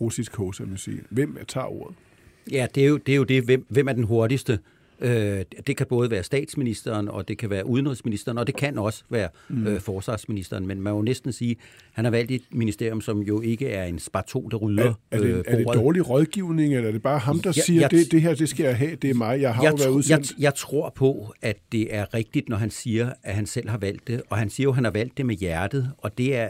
Russisk 0.01 0.35
HOSA-missil. 0.35 1.01
Hvem 1.09 1.37
tager 1.47 1.65
ordet? 1.65 1.95
Ja, 2.51 2.67
det 2.75 2.83
er 2.83 2.87
jo 2.87 2.97
det. 2.97 3.11
Er 3.11 3.15
jo 3.15 3.23
det. 3.23 3.43
Hvem, 3.43 3.65
hvem 3.69 3.87
er 3.87 3.93
den 3.93 4.03
hurtigste? 4.03 4.59
Øh, 5.01 5.45
det 5.67 5.77
kan 5.77 5.85
både 5.89 6.11
være 6.11 6.23
statsministeren, 6.23 7.07
og 7.07 7.27
det 7.27 7.37
kan 7.37 7.49
være 7.49 7.65
udenrigsministeren, 7.65 8.37
og 8.37 8.47
det 8.47 8.55
kan 8.55 8.77
også 8.77 9.03
være 9.09 9.29
mm. 9.49 9.67
øh, 9.67 9.79
forsvarsministeren. 9.79 10.67
Men 10.67 10.81
man 10.81 10.93
må 10.93 11.01
næsten 11.01 11.31
sige, 11.31 11.51
at 11.51 11.57
han 11.91 12.05
har 12.05 12.11
valgt 12.11 12.31
et 12.31 12.41
ministerium, 12.51 13.01
som 13.01 13.21
jo 13.21 13.41
ikke 13.41 13.69
er 13.69 13.85
en 13.85 13.99
sparto, 13.99 14.47
der 14.51 14.57
rydder 14.57 14.83
er, 14.83 14.93
er, 15.11 15.17
det, 15.17 15.25
øh, 15.25 15.43
er 15.47 15.57
det 15.57 15.67
dårlig 15.73 16.09
rådgivning, 16.09 16.75
eller 16.75 16.87
er 16.87 16.91
det 16.91 17.01
bare 17.01 17.19
ham, 17.19 17.39
der 17.39 17.53
ja, 17.55 17.61
siger, 17.61 17.81
jeg, 17.81 17.91
det, 17.91 18.11
det 18.11 18.21
her 18.21 18.35
det 18.35 18.49
skal 18.49 18.63
jeg 18.63 18.77
have, 18.77 18.95
det 18.95 19.09
er 19.09 19.13
mig, 19.13 19.41
jeg 19.41 19.55
har 19.55 19.63
jeg 19.63 19.71
jo 19.71 19.75
været 19.75 19.89
udsendt? 19.89 20.31
Jeg, 20.31 20.41
jeg 20.41 20.55
tror 20.55 20.89
på, 20.95 21.33
at 21.41 21.57
det 21.71 21.95
er 21.95 22.13
rigtigt, 22.13 22.49
når 22.49 22.57
han 22.57 22.71
siger, 22.71 23.13
at 23.23 23.35
han 23.35 23.45
selv 23.45 23.69
har 23.69 23.77
valgt 23.77 24.07
det, 24.07 24.21
og 24.29 24.37
han 24.37 24.49
siger 24.49 24.63
jo, 24.63 24.69
at 24.69 24.75
han 24.75 24.83
har 24.83 24.91
valgt 24.91 25.17
det 25.17 25.25
med 25.25 25.35
hjertet, 25.35 25.91
og 25.97 26.17
det 26.17 26.35
er, 26.35 26.49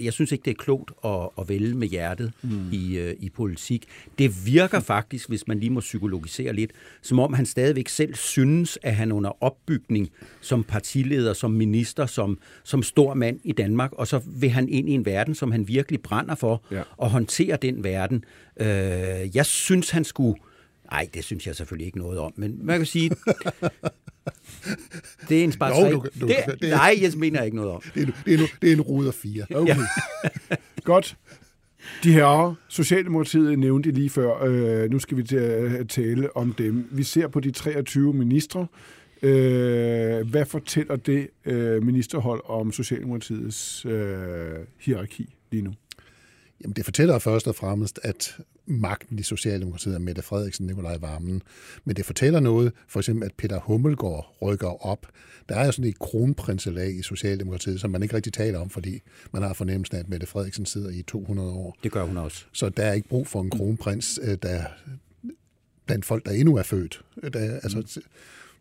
jeg 0.00 0.12
synes 0.12 0.32
ikke, 0.32 0.42
det 0.44 0.50
er 0.50 0.54
klogt 0.54 0.90
at, 1.04 1.28
at 1.38 1.48
vælge 1.48 1.74
med 1.74 1.88
hjertet 1.88 2.32
mm. 2.42 2.72
i, 2.72 2.98
øh, 2.98 3.14
i 3.20 3.30
politik. 3.30 3.84
Det 4.18 4.46
virker 4.46 4.80
faktisk, 4.96 5.28
hvis 5.28 5.48
man 5.48 5.60
lige 5.60 5.70
må 5.70 5.80
psykologisere 5.80 6.52
lidt, 6.52 6.70
som 7.02 7.18
om 7.18 7.34
han 7.34 7.46
stadigvæk 7.46 7.85
ikke 7.86 7.92
selv 7.92 8.14
synes, 8.14 8.78
at 8.82 8.94
han 8.96 9.12
under 9.12 9.42
opbygning 9.44 10.10
som 10.40 10.64
partileder, 10.64 11.32
som 11.32 11.50
minister, 11.50 12.06
som, 12.06 12.38
som 12.64 12.82
stor 12.82 13.14
mand 13.14 13.40
i 13.44 13.52
Danmark, 13.52 13.92
og 13.92 14.06
så 14.06 14.20
vil 14.26 14.50
han 14.50 14.68
ind 14.68 14.88
i 14.88 14.92
en 14.92 15.04
verden, 15.06 15.34
som 15.34 15.52
han 15.52 15.68
virkelig 15.68 16.02
brænder 16.02 16.34
for, 16.34 16.64
ja. 16.70 16.82
og 16.96 17.10
håndtere 17.10 17.58
den 17.62 17.84
verden. 17.84 18.24
Øh, 18.60 18.66
jeg 19.36 19.46
synes, 19.46 19.90
han 19.90 20.04
skulle 20.04 20.38
Nej, 20.90 21.08
det 21.14 21.24
synes 21.24 21.46
jeg 21.46 21.56
selvfølgelig 21.56 21.86
ikke 21.86 21.98
noget 21.98 22.18
om. 22.18 22.32
Men 22.36 22.58
man 22.62 22.78
kan 22.78 22.86
sige, 22.86 23.10
det 25.28 25.40
er 25.40 25.44
en 25.44 25.52
spar 25.52 25.68
Jo, 25.68 25.74
tre. 25.74 25.90
du 25.92 26.00
kan- 26.00 26.10
du 26.20 26.26
det, 26.28 26.36
kan- 26.44 26.58
det- 26.60 26.70
Nej, 26.70 26.98
jeg 27.00 27.12
mener 27.16 27.42
ikke 27.42 27.56
noget 27.56 27.70
om. 27.70 27.82
Det 27.94 28.02
er, 28.02 28.06
en- 28.06 28.14
det 28.24 28.34
er, 28.34 28.46
det 28.62 28.68
er 28.68 28.72
en 28.74 28.80
ruder 28.80 29.12
fire. 29.12 29.46
Okay. 29.54 29.76
Godt. 30.84 31.16
De 32.02 32.12
her 32.12 32.54
Socialdemokratiet 32.68 33.58
nævnte 33.58 33.90
lige 33.90 34.10
før. 34.10 34.44
Øh, 34.44 34.90
nu 34.90 34.98
skal 34.98 35.16
vi 35.16 35.22
til 35.22 35.36
at 35.36 35.80
øh, 35.80 35.86
tale 35.86 36.36
om 36.36 36.52
dem. 36.52 36.88
Vi 36.90 37.02
ser 37.02 37.28
på 37.28 37.40
de 37.40 37.50
23 37.50 38.12
ministre. 38.12 38.66
Øh, 39.22 40.30
hvad 40.30 40.46
fortæller 40.46 40.96
det 40.96 41.28
øh, 41.44 41.82
ministerhold 41.82 42.40
om 42.44 42.72
Socialdemokratiets 42.72 43.86
øh, 43.86 44.54
hierarki 44.80 45.34
lige 45.50 45.62
nu? 45.62 45.72
Jamen, 46.62 46.72
det 46.76 46.84
fortæller 46.84 47.18
først 47.18 47.46
og 47.48 47.54
fremmest, 47.54 48.00
at 48.02 48.36
magten 48.66 49.18
i 49.18 49.22
Socialdemokratiet 49.22 49.94
er 49.94 49.98
Mette 49.98 50.22
Frederiksen, 50.22 50.66
Nikolaj 50.66 50.96
Vammen. 50.96 51.42
Men 51.84 51.96
det 51.96 52.04
fortæller 52.06 52.40
noget, 52.40 52.72
for 52.88 53.00
eksempel, 53.00 53.24
at 53.24 53.32
Peter 53.38 53.60
Hummelgaard 53.60 54.36
rykker 54.42 54.86
op. 54.86 55.06
Der 55.48 55.54
er 55.56 55.66
jo 55.66 55.72
sådan 55.72 55.90
et 55.90 55.98
kronprinselag 55.98 56.98
i 56.98 57.02
Socialdemokratiet, 57.02 57.80
som 57.80 57.90
man 57.90 58.02
ikke 58.02 58.14
rigtig 58.16 58.32
taler 58.32 58.58
om, 58.58 58.70
fordi 58.70 59.00
man 59.32 59.42
har 59.42 59.52
fornemmelsen 59.52 59.96
af, 59.96 60.00
at 60.00 60.08
Mette 60.08 60.26
Frederiksen 60.26 60.66
sidder 60.66 60.90
i 60.90 61.02
200 61.02 61.50
år. 61.50 61.76
Det 61.82 61.92
gør 61.92 62.04
hun 62.04 62.16
også. 62.16 62.44
Så 62.52 62.68
der 62.68 62.82
er 62.84 62.92
ikke 62.92 63.08
brug 63.08 63.26
for 63.26 63.40
en 63.42 63.50
kronprins, 63.50 64.18
øh, 64.22 64.38
der 64.42 64.64
blandt 65.86 66.04
folk, 66.04 66.26
der 66.26 66.32
endnu 66.32 66.56
er 66.56 66.62
født. 66.62 67.04
Der, 67.32 67.40
er- 67.40 67.60
altså, 67.62 68.00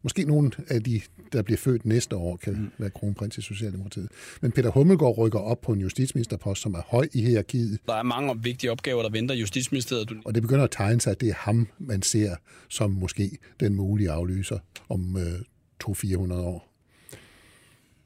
Måske 0.05 0.23
nogle 0.23 0.51
af 0.67 0.83
de, 0.83 1.01
der 1.33 1.41
bliver 1.41 1.57
født 1.57 1.85
næste 1.85 2.15
år, 2.15 2.37
kan 2.37 2.71
være 2.77 2.89
kronprins 2.89 3.37
i 3.37 3.41
Socialdemokratiet. 3.41 4.09
Men 4.41 4.51
Peter 4.51 4.69
Hummelgaard 4.69 5.17
rykker 5.17 5.39
op 5.39 5.61
på 5.61 5.71
en 5.73 5.79
justitsministerpost, 5.81 6.61
som 6.61 6.73
er 6.73 6.81
høj 6.87 7.07
i 7.13 7.21
hierarkiet, 7.21 7.79
Der 7.87 7.93
er 7.93 8.03
mange 8.03 8.43
vigtige 8.43 8.71
opgaver, 8.71 9.01
der 9.01 9.09
venter 9.09 9.35
Justitsministeriet. 9.35 10.11
Og 10.25 10.35
det 10.35 10.41
begynder 10.41 10.63
at 10.63 10.71
tegne 10.71 11.01
sig, 11.01 11.11
at 11.11 11.21
det 11.21 11.29
er 11.29 11.33
ham, 11.33 11.67
man 11.79 12.01
ser 12.01 12.35
som 12.69 12.91
måske 12.91 13.37
den 13.59 13.75
mulige 13.75 14.11
aflyser 14.11 14.59
om 14.89 15.17
øh, 15.17 15.39
200-400 15.83 16.33
år. 16.33 16.67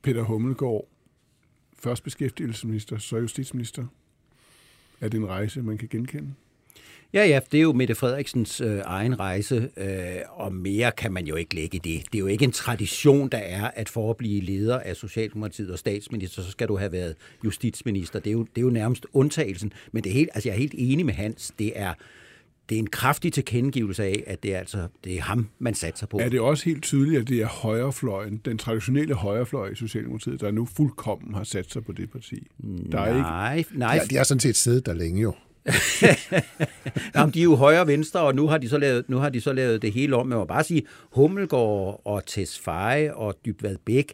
Peter 0.01 0.21
Hummelgaard, 0.21 0.87
først 1.79 2.03
beskæftigelsesminister, 2.03 2.97
så 2.97 3.17
justitsminister. 3.17 3.85
Er 5.01 5.09
det 5.09 5.17
en 5.17 5.27
rejse, 5.27 5.61
man 5.61 5.77
kan 5.77 5.87
genkende? 5.91 6.33
Ja, 7.13 7.25
ja, 7.25 7.39
det 7.51 7.57
er 7.57 7.61
jo 7.61 7.73
Mette 7.73 7.95
Frederiksens 7.95 8.61
øh, 8.61 8.81
egen 8.85 9.19
rejse, 9.19 9.69
øh, 9.77 10.15
og 10.29 10.53
mere 10.53 10.91
kan 10.91 11.13
man 11.13 11.25
jo 11.25 11.35
ikke 11.35 11.55
lægge 11.55 11.75
i 11.75 11.79
det. 11.79 12.03
Det 12.11 12.15
er 12.15 12.19
jo 12.19 12.27
ikke 12.27 12.45
en 12.45 12.51
tradition, 12.51 13.29
der 13.29 13.37
er, 13.37 13.71
at 13.75 13.89
for 13.89 14.09
at 14.09 14.17
blive 14.17 14.41
leder 14.41 14.79
af 14.79 14.95
Socialdemokratiet 14.95 15.71
og 15.71 15.79
statsminister, 15.79 16.41
så 16.41 16.51
skal 16.51 16.67
du 16.67 16.77
have 16.77 16.91
været 16.91 17.15
justitsminister. 17.45 18.19
Det 18.19 18.29
er 18.29 18.31
jo, 18.31 18.43
det 18.43 18.57
er 18.57 18.61
jo 18.61 18.69
nærmest 18.69 19.05
undtagelsen, 19.13 19.73
men 19.91 20.03
det 20.03 20.09
er 20.09 20.13
helt, 20.13 20.29
altså 20.33 20.49
jeg 20.49 20.55
er 20.55 20.59
helt 20.59 20.75
enig 20.77 21.05
med 21.05 21.13
Hans. 21.13 21.51
Det 21.59 21.71
er, 21.75 21.93
det 22.69 22.75
er 22.75 22.79
en 22.79 22.89
kraftig 22.89 23.33
tilkendegivelse 23.33 24.03
af, 24.03 24.23
at 24.27 24.43
det 24.43 24.55
er, 24.55 24.59
altså, 24.59 24.87
det 25.03 25.17
er 25.17 25.21
ham, 25.21 25.47
man 25.59 25.73
satser 25.73 26.07
på. 26.07 26.17
Er 26.17 26.29
det 26.29 26.39
også 26.39 26.65
helt 26.65 26.83
tydeligt, 26.83 27.21
at 27.21 27.27
det 27.27 27.41
er 27.41 27.47
højrefløjen, 27.47 28.41
den 28.45 28.57
traditionelle 28.57 29.13
højrefløj 29.15 29.69
i 29.69 29.75
Socialdemokratiet, 29.75 30.41
der 30.41 30.51
nu 30.51 30.65
fuldkommen 30.65 31.33
har 31.33 31.43
sat 31.43 31.71
sig 31.71 31.85
på 31.85 31.91
det 31.91 32.11
parti? 32.11 32.47
Der 32.91 32.99
er 32.99 33.09
ikke, 33.09 33.21
Nej, 33.21 33.63
nej. 33.71 33.95
Ja, 33.95 34.05
de 34.09 34.15
har 34.15 34.23
sådan 34.23 34.39
set 34.39 34.55
siddet 34.55 34.85
der 34.85 34.93
længe 34.93 35.21
jo. 35.21 35.33
Jamen, 37.15 37.33
de 37.33 37.39
er 37.39 37.43
jo 37.43 37.55
højre 37.55 37.81
og 37.81 37.87
venstre, 37.87 38.19
og 38.21 38.35
nu 38.35 38.47
har 38.47 38.57
de 38.57 38.69
så 38.69 38.77
lavet, 38.77 39.09
nu 39.09 39.17
har 39.17 39.29
de 39.29 39.41
så 39.41 39.53
lavet 39.53 39.81
det 39.81 39.91
hele 39.93 40.15
om. 40.15 40.27
Man 40.27 40.37
må 40.37 40.45
bare 40.45 40.63
sige, 40.63 40.83
Hummelgaard 41.11 42.01
og 42.05 42.25
Tesfaye 42.25 43.13
og 43.15 43.35
Dybvad 43.45 43.75
Bæk 43.85 44.13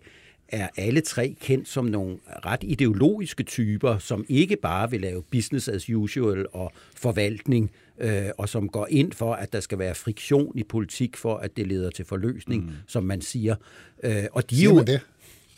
er 0.49 0.67
alle 0.77 1.01
tre 1.01 1.35
kendt 1.41 1.67
som 1.69 1.85
nogle 1.85 2.17
ret 2.45 2.59
ideologiske 2.63 3.43
typer, 3.43 3.97
som 3.97 4.25
ikke 4.29 4.55
bare 4.55 4.91
vil 4.91 5.01
lave 5.01 5.23
business 5.31 5.67
as 5.67 5.89
usual 5.89 6.45
og 6.53 6.71
forvaltning, 6.95 7.71
øh, 7.99 8.25
og 8.37 8.49
som 8.49 8.69
går 8.69 8.87
ind 8.89 9.11
for, 9.11 9.33
at 9.33 9.53
der 9.53 9.59
skal 9.59 9.79
være 9.79 9.95
friktion 9.95 10.57
i 10.57 10.63
politik, 10.63 11.17
for 11.17 11.37
at 11.37 11.57
det 11.57 11.67
leder 11.67 11.89
til 11.89 12.05
forløsning, 12.05 12.63
mm. 12.65 12.71
som 12.87 13.03
man 13.03 13.21
siger. 13.21 13.55
Øh, 14.03 14.23
og 14.31 14.49
de 14.49 14.55
er 14.55 14.57
Siger 14.57 14.69
jo, 14.69 14.75
man 14.75 14.87
det? 14.87 15.01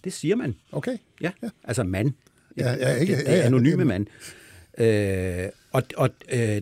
Det 0.03 0.13
siger 0.13 0.36
man. 0.36 0.56
Okay. 0.72 0.98
Ja, 1.22 1.32
ja. 1.44 1.50
altså 1.63 1.84
mand. 1.84 2.12
Ja, 2.58 2.74
ja, 2.74 2.96
ikke- 2.96 3.15
det 3.15 3.24
ja, 3.24 3.32
er 3.32 3.38
ja. 3.38 3.41
anonyme 3.44 3.86
mand. 3.86 4.08
Øh, 4.77 5.46
og 5.77 5.84
og 5.98 6.10
øh, 6.34 6.62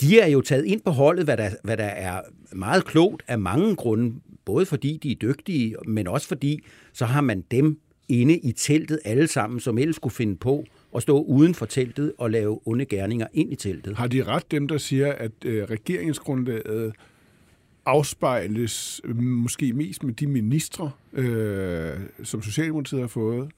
de 0.00 0.20
er 0.20 0.26
jo 0.26 0.40
taget 0.40 0.64
ind 0.64 0.80
på 0.80 0.90
holdet, 0.90 1.24
hvad 1.24 1.36
der, 1.36 1.50
hvad 1.64 1.76
der 1.76 1.84
er 1.84 2.20
meget 2.52 2.84
klogt 2.84 3.22
af 3.28 3.38
mange 3.38 3.76
grunde, 3.76 4.20
både 4.44 4.66
fordi 4.66 4.98
de 5.02 5.10
er 5.10 5.14
dygtige, 5.14 5.76
men 5.86 6.08
også 6.08 6.28
fordi, 6.28 6.64
så 6.92 7.04
har 7.04 7.20
man 7.20 7.44
dem 7.50 7.80
inde 8.08 8.38
i 8.38 8.52
teltet 8.52 8.98
alle 9.04 9.26
sammen, 9.26 9.60
som 9.60 9.78
ellers 9.78 9.96
skulle 9.96 10.14
finde 10.14 10.36
på 10.36 10.64
at 10.96 11.02
stå 11.02 11.22
uden 11.22 11.54
for 11.54 11.66
teltet 11.66 12.12
og 12.18 12.30
lave 12.30 12.60
onde 12.64 12.84
gerninger 12.84 13.26
ind 13.32 13.52
i 13.52 13.56
teltet. 13.56 13.96
har 13.96 14.06
de 14.06 14.22
ret 14.24 14.50
dem, 14.50 14.68
der 14.68 14.78
siger, 14.78 15.12
at 15.12 15.32
øh, 15.44 15.64
regeringsgrundlaget 15.64 16.92
afspejles 17.86 19.00
øh, 19.04 19.16
måske 19.16 19.72
mest 19.72 20.04
med 20.04 20.14
de 20.14 20.26
ministre, 20.26 20.90
øh, 21.12 21.94
som 22.22 22.42
Socialdemokratiet 22.42 23.00
har 23.00 23.08
fået, 23.08 23.50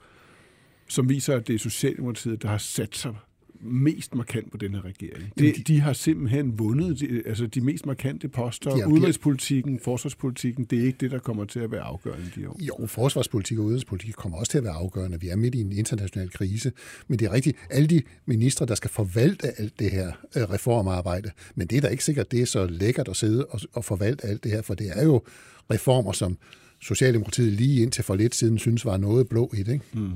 som 0.88 1.08
viser, 1.08 1.36
at 1.36 1.46
det 1.46 1.54
er 1.54 1.58
Socialdemokratiet, 1.58 2.42
der 2.42 2.48
har 2.48 2.58
sat 2.58 2.96
sig 2.96 3.14
mest 3.62 4.14
markant 4.14 4.50
på 4.50 4.56
den 4.56 4.74
her 4.74 4.84
regering. 4.84 5.32
Jamen, 5.38 5.54
Det, 5.54 5.68
de 5.68 5.80
har 5.80 5.92
simpelthen 5.92 6.58
vundet 6.58 7.00
de, 7.00 7.22
altså 7.26 7.46
de 7.46 7.60
mest 7.60 7.86
markante 7.86 8.28
poster. 8.28 8.70
De 8.74 8.80
har- 8.80 8.88
Udenrigspolitikken, 8.88 9.78
forsvarspolitikken, 9.84 10.64
det 10.64 10.78
er 10.80 10.84
ikke 10.84 10.96
det, 11.00 11.10
der 11.10 11.18
kommer 11.18 11.44
til 11.44 11.60
at 11.60 11.70
være 11.70 11.80
afgørende 11.80 12.24
i 12.36 12.40
de 12.40 12.48
år. 12.48 12.58
Jo, 12.80 12.86
forsvarspolitik 12.86 13.58
og 13.58 13.64
udenrigspolitik 13.64 14.14
kommer 14.14 14.38
også 14.38 14.50
til 14.50 14.58
at 14.58 14.64
være 14.64 14.72
afgørende. 14.72 15.20
Vi 15.20 15.28
er 15.28 15.36
midt 15.36 15.54
i 15.54 15.60
en 15.60 15.72
international 15.72 16.30
krise, 16.30 16.72
men 17.08 17.18
det 17.18 17.26
er 17.26 17.32
rigtigt, 17.32 17.56
alle 17.70 17.88
de 17.88 18.02
ministre, 18.26 18.66
der 18.66 18.74
skal 18.74 18.90
forvalte 18.90 19.60
alt 19.60 19.78
det 19.78 19.90
her 19.90 20.06
øh, 20.36 20.42
reformarbejde, 20.42 21.30
men 21.54 21.66
det 21.66 21.76
er 21.76 21.80
da 21.80 21.88
ikke 21.88 22.04
sikkert, 22.04 22.30
det 22.32 22.40
er 22.42 22.46
så 22.46 22.66
lækkert 22.66 23.08
at 23.08 23.16
sidde 23.16 23.46
og, 23.46 23.60
og 23.72 23.84
forvalte 23.84 24.26
alt 24.26 24.44
det 24.44 24.52
her, 24.52 24.62
for 24.62 24.74
det 24.74 24.90
er 24.94 25.04
jo 25.04 25.22
reformer, 25.70 26.12
som 26.12 26.38
Socialdemokratiet 26.82 27.52
lige 27.52 27.82
indtil 27.82 28.04
for 28.04 28.14
lidt 28.14 28.34
siden 28.34 28.58
synes 28.58 28.84
var 28.84 28.96
noget 28.96 29.28
blå 29.28 29.50
i 29.54 29.62
det. 29.62 29.72
Ikke? 29.72 29.84
Mm. 29.92 30.10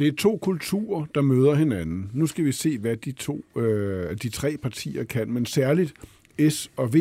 Det 0.00 0.08
er 0.08 0.12
to 0.12 0.38
kulturer, 0.42 1.04
der 1.14 1.22
møder 1.22 1.54
hinanden. 1.54 2.10
Nu 2.12 2.26
skal 2.26 2.44
vi 2.44 2.52
se, 2.52 2.78
hvad 2.78 2.96
de 2.96 3.12
to, 3.12 3.44
øh, 3.56 4.16
de 4.22 4.28
tre 4.28 4.56
partier 4.62 5.04
kan, 5.04 5.30
men 5.30 5.46
særligt 5.46 5.94
S 6.50 6.70
og 6.76 6.94
V. 6.94 6.96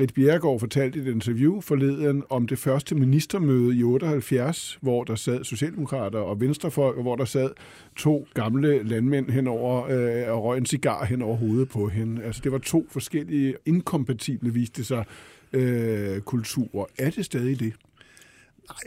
Rit 0.00 0.14
Bjergård 0.14 0.60
fortalte 0.60 0.98
i 0.98 1.02
et 1.02 1.08
interview 1.08 1.60
forleden 1.60 2.22
om 2.30 2.46
det 2.46 2.58
første 2.58 2.94
ministermøde 2.94 3.76
i 3.76 3.82
78, 3.82 4.78
hvor 4.80 5.04
der 5.04 5.14
sad 5.14 5.44
socialdemokrater 5.44 6.18
og 6.18 6.40
venstrefolk, 6.40 6.96
og 6.96 7.02
hvor 7.02 7.16
der 7.16 7.24
sad 7.24 7.50
to 7.96 8.28
gamle 8.34 8.82
landmænd 8.82 9.30
henover 9.30 9.84
øh, 9.84 10.36
og 10.36 10.44
røg 10.44 10.58
en 10.58 10.66
cigar 10.66 11.04
hen 11.04 11.22
over 11.22 11.36
hovedet 11.36 11.68
på 11.68 11.88
hende. 11.88 12.22
Altså, 12.22 12.40
det 12.44 12.52
var 12.52 12.58
to 12.58 12.86
forskellige 12.90 13.54
inkompatible, 13.64 14.52
viste 14.52 14.84
sig, 14.84 15.04
øh, 15.52 16.20
kulturer. 16.20 16.84
Er 16.98 17.10
det 17.10 17.24
stadig 17.24 17.60
det? 17.60 17.72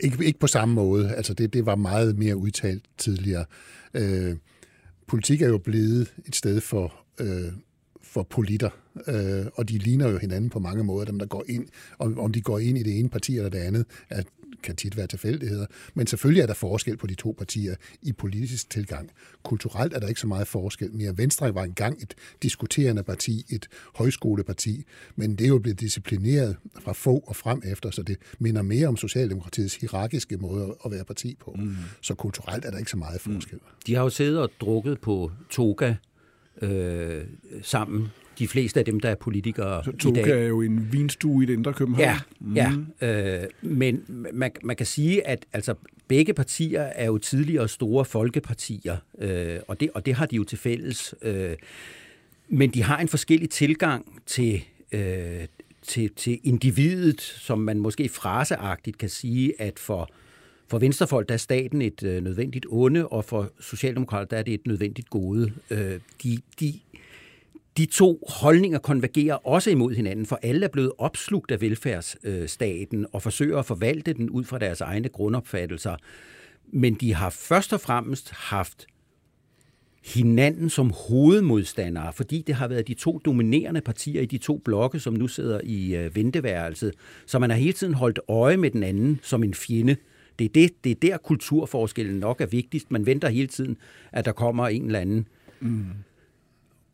Ikke, 0.00 0.24
ikke 0.24 0.38
på 0.38 0.46
samme 0.46 0.74
måde. 0.74 1.14
Altså 1.14 1.34
det, 1.34 1.52
det 1.52 1.66
var 1.66 1.74
meget 1.74 2.18
mere 2.18 2.36
udtalt 2.36 2.84
tidligere. 2.98 3.44
Øh, 3.94 4.36
politik 5.06 5.42
er 5.42 5.48
jo 5.48 5.58
blevet 5.58 6.14
et 6.26 6.36
sted 6.36 6.60
for, 6.60 6.94
øh, 7.20 7.52
for 8.10 8.22
politter, 8.22 8.70
øh, 9.06 9.46
og 9.54 9.68
de 9.68 9.78
ligner 9.78 10.08
jo 10.08 10.18
hinanden 10.18 10.50
på 10.50 10.58
mange 10.58 10.84
måder, 10.84 11.04
dem 11.04 11.18
der 11.18 11.26
går 11.26 11.44
ind. 11.48 11.66
Om, 11.98 12.18
om 12.18 12.32
de 12.32 12.40
går 12.40 12.58
ind 12.58 12.78
i 12.78 12.82
det 12.82 12.98
ene 12.98 13.08
parti 13.08 13.36
eller 13.36 13.50
det 13.50 13.58
andet, 13.58 13.86
er, 14.10 14.22
kan 14.62 14.76
tit 14.76 14.96
være 14.96 15.06
tilfældigheder. 15.06 15.66
Men 15.94 16.06
selvfølgelig 16.06 16.42
er 16.42 16.46
der 16.46 16.54
forskel 16.54 16.96
på 16.96 17.06
de 17.06 17.14
to 17.14 17.34
partier 17.38 17.74
i 18.02 18.12
politisk 18.12 18.70
tilgang. 18.70 19.10
Kulturelt 19.42 19.94
er 19.94 20.00
der 20.00 20.08
ikke 20.08 20.20
så 20.20 20.26
meget 20.26 20.46
forskel 20.46 20.92
mere. 20.92 21.18
Venstre 21.18 21.54
var 21.54 21.64
engang 21.64 22.02
et 22.02 22.14
diskuterende 22.42 23.02
parti, 23.02 23.44
et 23.48 23.68
højskoleparti, 23.94 24.84
men 25.16 25.36
det 25.36 25.44
er 25.44 25.48
jo 25.48 25.58
blevet 25.58 25.80
disciplineret 25.80 26.56
fra 26.80 26.92
få 26.92 27.24
og 27.26 27.36
frem 27.36 27.62
efter, 27.64 27.90
så 27.90 28.02
det 28.02 28.16
minder 28.38 28.62
mere 28.62 28.88
om 28.88 28.96
Socialdemokratiets 28.96 29.76
hierarkiske 29.76 30.36
måde 30.36 30.76
at 30.84 30.90
være 30.90 31.04
parti 31.04 31.36
på. 31.40 31.56
Mm. 31.58 31.76
Så 32.00 32.14
kulturelt 32.14 32.64
er 32.64 32.70
der 32.70 32.78
ikke 32.78 32.90
så 32.90 32.96
meget 32.96 33.20
forskel. 33.20 33.54
Mm. 33.54 33.82
De 33.86 33.94
har 33.94 34.02
jo 34.02 34.08
siddet 34.08 34.40
og 34.40 34.50
drukket 34.60 35.00
på 35.00 35.32
toga 35.50 35.94
øh, 36.60 37.24
sammen. 37.62 38.08
De 38.38 38.48
fleste 38.48 38.80
af 38.80 38.84
dem, 38.86 39.00
der 39.00 39.08
er 39.08 39.14
politikere 39.14 39.84
Så 39.84 39.90
i 39.90 39.92
dag. 39.92 40.24
Toga 40.24 40.42
er 40.42 40.46
jo 40.46 40.60
en 40.60 40.92
vinstue 40.92 41.42
i 41.42 41.46
det 41.46 41.52
indre 41.52 41.72
København. 41.72 42.18
Ja, 42.54 42.70
mm. 43.00 43.00
ja. 43.00 43.42
Øh, 43.42 43.48
men 43.62 44.04
man, 44.32 44.52
man 44.62 44.76
kan 44.76 44.86
sige, 44.86 45.26
at 45.26 45.46
altså, 45.52 45.74
begge 46.08 46.34
partier 46.34 46.80
er 46.82 47.06
jo 47.06 47.18
tidligere 47.18 47.68
store 47.68 48.04
folkepartier, 48.04 48.96
øh, 49.18 49.58
og, 49.68 49.80
det, 49.80 49.90
og 49.94 50.06
det 50.06 50.14
har 50.14 50.26
de 50.26 50.36
jo 50.36 50.44
til 50.44 50.58
fælles. 50.58 51.14
Øh, 51.22 51.56
men 52.48 52.70
de 52.70 52.82
har 52.82 52.98
en 52.98 53.08
forskellig 53.08 53.50
tilgang 53.50 54.22
til, 54.26 54.64
øh, 54.92 55.46
til, 55.82 56.10
til 56.16 56.40
individet, 56.44 57.20
som 57.20 57.58
man 57.58 57.78
måske 57.78 58.08
fraseagtigt 58.08 58.98
kan 58.98 59.08
sige, 59.08 59.60
at 59.60 59.78
for, 59.78 60.10
for 60.70 60.78
venstrefolk 60.78 61.28
der 61.28 61.34
er 61.34 61.38
staten 61.38 61.82
et 61.82 62.02
øh, 62.02 62.24
nødvendigt 62.24 62.66
onde, 62.68 63.08
og 63.08 63.24
for 63.24 63.52
socialdemokrater 63.60 64.24
der 64.24 64.36
er 64.36 64.42
det 64.42 64.54
et 64.54 64.66
nødvendigt 64.66 65.10
gode. 65.10 65.52
Øh, 65.70 66.00
de, 66.22 66.38
de, 66.60 66.80
de 67.76 67.86
to 67.86 68.26
holdninger 68.28 68.78
konvergerer 68.78 69.34
også 69.34 69.70
imod 69.70 69.94
hinanden, 69.94 70.26
for 70.26 70.38
alle 70.42 70.64
er 70.64 70.70
blevet 70.70 70.92
opslugt 70.98 71.50
af 71.50 71.60
velfærdsstaten 71.60 73.00
øh, 73.00 73.06
og 73.12 73.22
forsøger 73.22 73.58
at 73.58 73.66
forvalte 73.66 74.12
den 74.12 74.30
ud 74.30 74.44
fra 74.44 74.58
deres 74.58 74.80
egne 74.80 75.08
grundopfattelser. 75.08 75.96
Men 76.72 76.94
de 76.94 77.14
har 77.14 77.30
først 77.30 77.72
og 77.72 77.80
fremmest 77.80 78.30
haft 78.30 78.86
hinanden 80.04 80.70
som 80.70 80.92
hovedmodstandere, 81.08 82.12
fordi 82.12 82.42
det 82.46 82.54
har 82.54 82.68
været 82.68 82.88
de 82.88 82.94
to 82.94 83.18
dominerende 83.24 83.80
partier 83.80 84.22
i 84.22 84.26
de 84.26 84.38
to 84.38 84.58
blokke, 84.64 85.00
som 85.00 85.14
nu 85.14 85.28
sidder 85.28 85.60
i 85.64 85.96
øh, 85.96 86.16
venteværelset. 86.16 86.92
Så 87.26 87.38
man 87.38 87.50
har 87.50 87.56
hele 87.56 87.72
tiden 87.72 87.94
holdt 87.94 88.20
øje 88.28 88.56
med 88.56 88.70
den 88.70 88.82
anden 88.82 89.20
som 89.22 89.44
en 89.44 89.54
fjende. 89.54 89.96
Det 90.48 90.64
er, 90.64 90.68
det, 90.84 90.84
det 90.84 91.04
er 91.04 91.10
der 91.10 91.18
kulturforskellen 91.18 92.16
nok 92.16 92.40
er 92.40 92.46
vigtigst. 92.46 92.90
Man 92.90 93.06
venter 93.06 93.28
hele 93.28 93.48
tiden, 93.48 93.76
at 94.12 94.24
der 94.24 94.32
kommer 94.32 94.68
en 94.68 94.86
eller 94.86 94.98
anden 94.98 95.28
mm. 95.60 95.86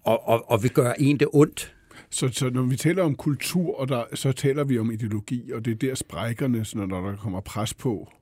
og, 0.03 0.29
og, 0.29 0.51
og 0.51 0.63
vil 0.63 0.71
gøre 0.71 1.01
en 1.01 1.21
det 1.21 1.29
ondt. 1.33 1.73
Så, 2.11 2.29
så 2.29 2.51
når 2.51 2.63
vi 2.63 2.77
taler 2.77 3.03
om 3.03 3.15
kultur, 3.15 3.81
og 3.81 3.89
der, 3.89 4.05
så 4.15 4.33
taler 4.33 4.65
vi 4.65 4.79
om 4.79 4.91
ideologi, 4.91 5.51
og 5.53 5.65
det 5.65 5.71
er 5.71 5.77
der 5.77 5.95
sprækkerne, 5.95 6.65
når 6.75 7.01
der 7.01 7.17
kommer 7.17 7.41
pres 7.41 7.75
på, 7.75 8.13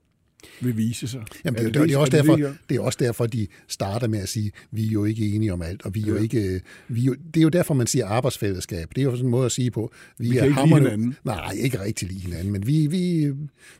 vil 0.61 0.77
vise 0.77 1.07
sig. 1.07 1.23
Jamen, 1.45 1.59
det, 1.59 1.67
er, 1.67 1.71
det, 1.71 1.89
det, 1.89 1.93
er 1.93 1.97
også 1.97 2.17
er 2.17 2.21
det, 2.21 2.29
derfor, 2.29 2.55
det 2.69 2.77
er 2.77 2.81
også 2.81 2.97
derfor, 3.01 3.25
de 3.25 3.47
starter 3.67 4.07
med 4.07 4.19
at 4.19 4.29
sige, 4.29 4.51
vi 4.71 4.87
er 4.87 4.91
jo 4.91 5.05
ikke 5.05 5.35
enige 5.35 5.53
om 5.53 5.61
alt, 5.61 5.85
og 5.85 5.95
vi 5.95 6.03
er 6.03 6.07
jo 6.07 6.15
ikke... 6.15 6.61
Vi 6.87 7.01
er 7.01 7.05
jo, 7.05 7.13
det 7.33 7.39
er 7.39 7.43
jo 7.43 7.49
derfor, 7.49 7.73
man 7.73 7.87
siger 7.87 8.07
arbejdsfællesskab. 8.07 8.89
Det 8.95 9.01
er 9.01 9.05
jo 9.05 9.11
sådan 9.11 9.25
en 9.25 9.31
måde 9.31 9.45
at 9.45 9.51
sige 9.51 9.71
på. 9.71 9.91
Vi, 10.17 10.29
vi 10.29 10.37
er 10.37 10.43
ikke 10.43 10.61
hinanden. 10.61 11.15
Nej, 11.23 11.51
ikke 11.59 11.81
rigtig 11.81 12.07
lige 12.07 12.21
hinanden, 12.21 12.51
men 12.51 12.67
vi, 12.67 12.87
vi, 12.87 13.31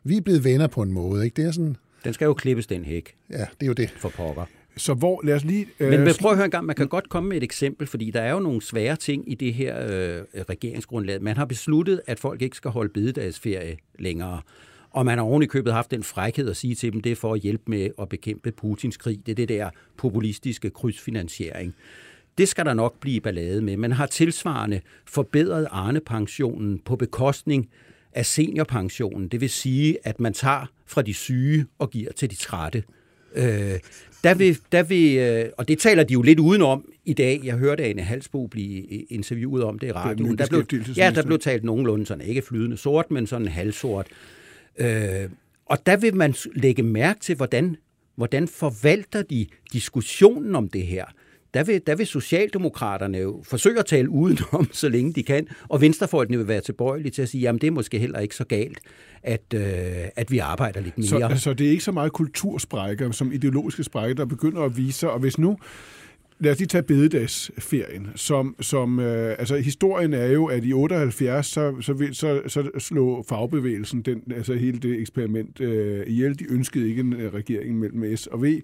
vi 0.04 0.18
er 0.18 0.22
blevet 0.22 0.44
venner 0.44 0.68
på 0.68 0.82
en 0.82 0.92
måde. 0.92 1.26
Ikke? 1.26 1.42
Det 1.42 1.48
er 1.48 1.52
sådan... 1.52 1.76
Den 2.04 2.14
skal 2.14 2.26
jo 2.26 2.34
klippes, 2.34 2.68
den 2.68 2.86
hæk. 2.86 3.16
Ja, 3.32 3.38
det 3.38 3.48
er 3.62 3.68
jo 3.68 3.74
det. 3.74 3.90
For 3.98 4.10
pokker. 4.10 4.46
Så 4.78 4.94
hvor, 4.94 5.22
lad 5.24 5.36
os 5.36 5.44
lige... 5.44 5.68
Øh, 5.80 5.90
Men 5.90 6.16
prøv 6.20 6.32
at 6.32 6.38
høre 6.38 6.46
en 6.46 6.52
gang, 6.52 6.66
man 6.66 6.76
kan 6.76 6.88
godt 6.88 7.10
komme 7.10 7.30
med 7.30 7.38
et 7.38 7.44
eksempel, 7.44 7.88
fordi 7.88 8.12
der 8.12 8.22
er 8.22 8.32
jo 8.32 8.40
nogle 8.40 8.62
svære 8.62 8.96
ting 8.96 9.32
i 9.32 9.36
det 9.36 9.54
her 9.54 9.78
øh, 9.82 10.44
regeringsgrundlag. 10.50 11.22
Man 11.22 11.38
har 11.38 11.46
besluttet, 11.46 12.02
at 12.08 12.20
folk 12.20 12.42
ikke 12.42 12.58
skal 12.58 12.72
holde 12.72 12.90
bededagsferie 12.90 13.78
længere. 14.00 14.42
Og 14.96 15.06
man 15.06 15.18
har 15.18 15.26
oven 15.26 15.44
i 15.44 15.46
købet 15.46 15.74
haft 15.74 15.92
den 15.92 16.04
frækhed 16.04 16.50
at 16.50 16.58
sige 16.58 16.76
til 16.76 16.94
dem, 16.94 17.02
det 17.02 17.12
er 17.12 17.16
for 17.16 17.34
at 17.34 17.40
hjælpe 17.40 17.64
med 17.68 17.90
at 18.02 18.10
bekæmpe 18.10 18.52
Putins 18.52 18.98
krig. 18.98 19.20
Det 19.26 19.32
er 19.32 19.36
det 19.36 19.50
der 19.50 19.70
populistiske 19.98 20.70
krydsfinansiering. 20.70 21.76
Det 22.38 22.48
skal 22.48 22.66
der 22.66 22.74
nok 22.74 23.00
blive 23.00 23.22
ballade 23.22 23.62
med. 23.62 23.78
Man 23.78 23.92
har 23.92 24.06
tilsvarende 24.06 24.82
forbedret 25.06 25.68
Arne-pensionen 25.72 26.80
på 26.86 26.96
bekostning 26.96 27.70
af 28.14 28.26
seniorpensionen. 28.26 29.28
Det 29.28 29.42
vil 29.42 29.50
sige, 29.50 29.98
at 30.04 30.20
man 30.20 30.34
tager 30.34 30.66
fra 30.86 31.02
de 31.02 31.14
syge 31.14 31.66
og 31.80 31.90
giver 31.90 32.12
til 32.12 32.30
de 32.32 32.36
trætte. 32.36 32.84
Øh, 33.36 33.80
der 34.24 34.34
vil, 34.34 34.58
der 34.72 34.84
vil, 34.84 35.18
øh, 35.18 35.46
og 35.58 35.68
det 35.68 35.80
taler 35.80 36.04
de 36.04 36.14
jo 36.14 36.22
lidt 36.22 36.40
udenom 36.40 36.86
i 37.06 37.14
dag. 37.14 37.42
Jeg 37.44 37.56
hørte 37.56 37.84
Ane 37.84 38.02
Halsbo 38.02 38.48
blive 38.48 38.84
interviewet 38.86 39.64
om 39.64 39.80
det 39.80 39.88
i 39.88 39.92
radioen. 39.92 40.38
Der 40.38 40.48
blev, 40.48 40.66
ja, 40.98 41.12
der 41.16 41.24
blev 41.24 41.40
talt 41.40 41.64
nogenlunde 41.64 42.06
sådan, 42.06 42.28
ikke 42.28 42.42
flydende 42.42 42.78
sort, 42.78 43.12
men 43.12 43.28
sådan 43.28 43.48
halvsort. 43.48 44.08
Øh, 44.78 45.30
og 45.66 45.86
der 45.86 45.98
vil 45.98 46.16
man 46.16 46.36
lægge 46.56 46.84
mærke 46.84 47.20
til, 47.20 47.36
hvordan, 47.36 47.76
hvordan 48.16 48.48
forvalter 48.48 49.22
de 49.22 49.46
diskussionen 49.74 50.56
om 50.56 50.68
det 50.68 50.88
her. 50.88 51.06
Der 51.54 51.64
vil, 51.64 51.82
der 51.88 51.96
vil 51.96 52.08
Socialdemokraterne 52.08 53.18
jo 53.18 53.44
forsøge 53.44 53.80
at 53.80 53.86
tale 53.86 54.10
udenom, 54.10 54.70
så 54.82 54.90
længe 54.90 55.14
de 55.14 55.24
kan, 55.24 55.48
og 55.68 55.82
Venstrefolkene 55.82 56.38
vil 56.38 56.48
være 56.48 56.62
tilbøjelige 56.62 57.12
til 57.12 57.22
at 57.22 57.30
sige, 57.30 57.42
jamen 57.42 57.62
det 57.62 57.68
er 57.68 57.72
måske 57.72 58.00
heller 58.00 58.20
ikke 58.20 58.36
så 58.36 58.44
galt, 58.44 58.80
at, 59.24 59.54
øh, 59.54 59.62
at 60.16 60.32
vi 60.32 60.38
arbejder 60.38 60.82
lidt 60.82 60.98
mere. 60.98 61.08
Så 61.08 61.18
altså, 61.18 61.54
det 61.54 61.68
er 61.68 61.72
ikke 61.72 61.84
så 61.84 61.92
meget 61.92 62.14
kultursprækker 62.14 63.12
som 63.12 63.32
ideologiske 63.32 63.84
sprækker, 63.84 64.16
der 64.16 64.26
begynder 64.26 64.62
at 64.62 64.78
vise 64.78 65.00
sig, 65.00 65.12
og 65.12 65.20
hvis 65.20 65.38
nu 65.38 65.58
Lad 66.40 66.52
os 66.52 66.58
lige 66.58 66.68
tage 66.68 66.84
bededagsferien. 66.84 68.08
Som, 68.16 68.56
som, 68.62 69.00
øh, 69.00 69.36
altså, 69.40 69.56
historien 69.56 70.14
er 70.14 70.26
jo, 70.26 70.46
at 70.46 70.66
i 70.66 70.74
78, 70.74 71.46
så, 71.46 71.76
så, 71.82 72.10
så, 72.12 72.42
så 72.48 72.70
slog 72.78 73.26
fagbevægelsen 73.30 74.02
den, 74.02 74.22
altså 74.36 74.54
hele 74.54 74.80
det 74.80 75.00
eksperiment 75.00 75.60
øh, 75.62 76.08
ihjel. 76.08 76.40
De 76.40 76.52
ønskede 76.52 76.90
ikke 76.90 77.00
en 77.00 77.14
øh, 77.14 77.34
regering 77.34 77.80
mellem 77.80 78.18
S 78.18 78.28
og 78.28 78.44
V. 78.44 78.62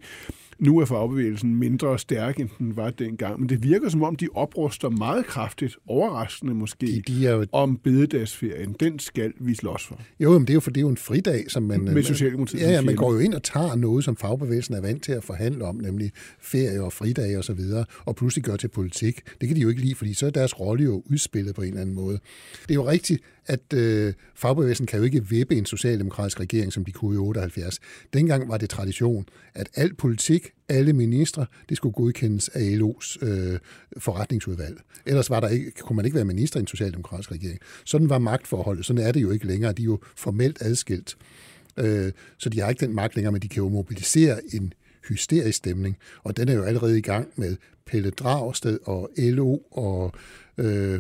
Nu 0.62 0.80
er 0.80 0.86
fagbevægelsen 0.86 1.56
mindre 1.56 2.00
stærk, 2.00 2.40
end 2.40 2.50
den 2.60 2.76
var 2.76 2.90
dengang, 2.90 3.40
men 3.40 3.50
det 3.50 3.64
virker 3.64 3.90
som 3.90 4.04
om, 4.04 4.16
de 4.16 4.28
opruster 4.34 4.90
meget 4.90 5.26
kraftigt, 5.26 5.78
overraskende 5.88 6.54
måske, 6.54 6.86
de, 6.86 7.02
de 7.08 7.28
er 7.28 7.32
jo... 7.32 7.46
om 7.52 7.78
bededagsferien. 7.78 8.76
Den 8.80 9.00
skal 9.00 9.34
vi 9.40 9.56
slås 9.56 9.86
for. 9.86 10.00
Jo, 10.20 10.32
men 10.32 10.42
det 10.42 10.50
er 10.50 10.54
jo, 10.54 10.60
for 10.60 10.72
det 10.72 10.78
er 10.78 10.82
jo 10.82 10.90
en 10.90 10.98
fridag, 10.98 11.46
som 11.48 11.64
man... 11.64 11.82
Med 11.82 12.04
Socialdemokratiet. 12.04 12.62
Ja, 12.62 12.72
ja, 12.72 12.82
man 12.82 12.96
går 12.96 13.14
jo 13.14 13.20
ind 13.20 13.34
og 13.34 13.44
tager 13.44 13.76
noget, 13.76 14.04
som 14.04 14.16
fagbevægelsen 14.16 14.76
er 14.76 14.82
vant 14.82 15.04
til 15.04 15.12
at 15.12 15.24
forhandle 15.24 15.66
om, 15.66 15.76
nemlig 15.76 16.12
ferie 16.40 16.84
og 16.84 16.94
fridage 16.94 17.38
og 17.38 17.44
så 17.44 17.54
videre, 17.54 17.86
og 18.06 18.16
pludselig 18.16 18.44
gør 18.44 18.56
til 18.56 18.68
politik. 18.68 19.22
Det 19.42 19.48
kan 19.48 19.56
de 19.56 19.62
jo 19.62 19.70
ikke 19.70 19.82
lide, 19.82 19.96
fordi 19.96 20.14
så 20.14 20.26
er 20.26 20.30
deres 20.30 20.60
rolle 20.60 20.84
jo 20.84 21.04
udspillet 21.06 21.56
på 21.56 21.62
en 21.62 21.68
eller 21.68 21.82
anden 21.82 21.96
måde. 21.96 22.20
Det 22.62 22.72
er 22.72 22.76
jo 22.76 22.88
rigtigt, 22.88 23.22
at 23.46 23.74
øh, 23.74 24.14
fagbevægelsen 24.36 24.86
kan 24.86 25.00
jo 25.00 25.06
ikke 25.06 25.28
vippe 25.28 25.56
en 25.56 25.66
socialdemokratisk 25.66 26.40
regering, 26.40 26.74
som 26.74 26.86
de 26.86 26.92
kunne 26.92 27.16
i 27.16 27.18
78. 27.18 27.80
Dengang 28.14 28.50
var 28.50 28.58
det 28.58 28.70
tradition, 28.70 29.26
at 29.54 29.70
al 29.76 29.94
politik, 29.94 30.52
alle 30.70 30.94
ministre, 30.94 31.46
det 31.70 31.78
skulle 31.78 31.94
godkendes 31.94 32.50
af 32.50 32.78
LO's 32.78 33.26
øh, 33.26 33.60
forretningsudvalg. 33.98 34.82
Ellers 35.06 35.30
var 35.30 35.40
der 35.40 35.48
ikke, 35.48 35.72
kunne 35.72 35.96
man 35.96 36.06
ikke 36.06 36.16
være 36.16 36.26
minister 36.26 36.60
i 36.60 36.62
en 36.62 36.68
socialdemokratisk 36.68 37.32
regering. 37.32 37.60
Sådan 37.86 38.10
var 38.10 38.20
magtforholdet. 38.20 38.86
Sådan 38.86 39.08
er 39.08 39.12
det 39.12 39.22
jo 39.22 39.32
ikke 39.32 39.48
længere. 39.48 39.74
De 39.74 39.82
er 39.82 39.86
jo 39.86 40.00
formelt 40.16 40.58
adskilt. 40.62 41.18
Øh, 41.78 42.12
så 42.38 42.50
de 42.50 42.60
har 42.60 42.70
ikke 42.70 42.86
den 42.86 42.96
magt 42.96 43.16
længere, 43.16 43.32
men 43.32 43.42
de 43.42 43.48
kan 43.48 43.64
jo 43.64 43.70
mobilisere 43.70 44.40
en 44.54 44.74
hysterisk 45.10 45.58
stemning. 45.58 45.98
Og 46.24 46.38
den 46.38 46.50
er 46.50 46.54
jo 46.54 46.64
allerede 46.64 46.98
i 46.98 47.02
gang 47.02 47.28
med 47.36 47.56
Pelle 47.86 48.10
Dragsted 48.10 48.80
og 48.86 49.10
LO 49.18 49.58
og 49.72 50.14
øh, 50.62 51.00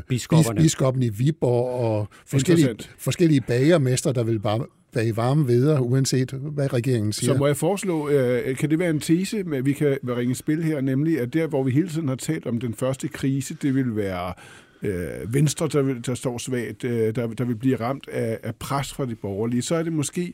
biskoppen 0.58 1.04
i 1.04 1.10
Viborg 1.10 1.80
og 1.80 2.08
forskellige, 2.26 2.76
forskellige 2.98 3.42
bagermester, 3.42 4.12
der 4.12 4.24
vil 4.24 4.40
bare 4.40 4.66
bage 4.94 5.18
varme 5.18 5.48
videre, 5.48 5.82
uanset 5.82 6.32
hvad 6.32 6.74
regeringen 6.74 7.14
siger. 7.14 7.34
Så 7.34 7.40
må 7.40 7.48
jeg 7.48 7.58
foreslå, 7.58 8.10
øh, 8.10 8.56
kan 8.56 8.70
det 8.70 8.80
være 8.80 8.90
en 8.90 9.00
tese, 9.00 9.44
med, 9.44 9.58
at 9.58 9.66
vi 9.66 9.74
kan 9.74 9.98
ringe 10.08 10.36
spil 10.36 10.64
her, 10.64 10.82
nemlig 10.82 11.20
at 11.20 11.34
der, 11.34 11.48
hvor 11.48 11.64
vi 11.64 11.72
hele 11.72 11.90
tiden 11.90 12.08
har 12.08 12.16
talt 12.16 12.46
om 12.46 12.60
den 12.60 12.74
første 12.74 13.08
krise, 13.08 13.58
det 13.62 13.76
vil 13.76 13.96
være 13.96 14.34
øh, 14.82 15.34
Venstre, 15.34 15.68
der, 15.68 15.82
vil, 15.82 16.06
der 16.06 16.16
står 16.16 16.38
svagt, 16.38 16.84
øh, 16.84 17.16
der, 17.16 17.28
der 17.28 17.46
vil 17.46 17.56
blive 17.56 17.76
ramt 17.76 18.10
af, 18.12 18.40
af 18.44 18.56
pres 18.56 18.94
fra 18.94 19.06
de 19.06 19.16
borgerlige, 19.16 19.62
så 19.62 19.76
er 19.76 19.84
det 19.84 19.94
måske 19.94 20.34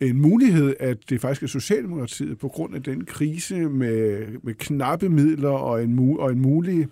en 0.00 0.20
mulighed, 0.20 0.74
at 0.80 0.98
det 1.10 1.20
faktisk 1.20 1.42
er 1.42 1.46
Socialdemokratiet 1.46 2.38
på 2.38 2.48
grund 2.48 2.74
af 2.74 2.82
den 2.82 3.04
krise 3.04 3.54
med, 3.54 4.26
med 4.42 4.54
knappe 4.54 5.08
midler 5.08 5.48
og 5.48 5.84
en, 5.84 6.16
og 6.18 6.32
en 6.32 6.40
mulig 6.40 6.86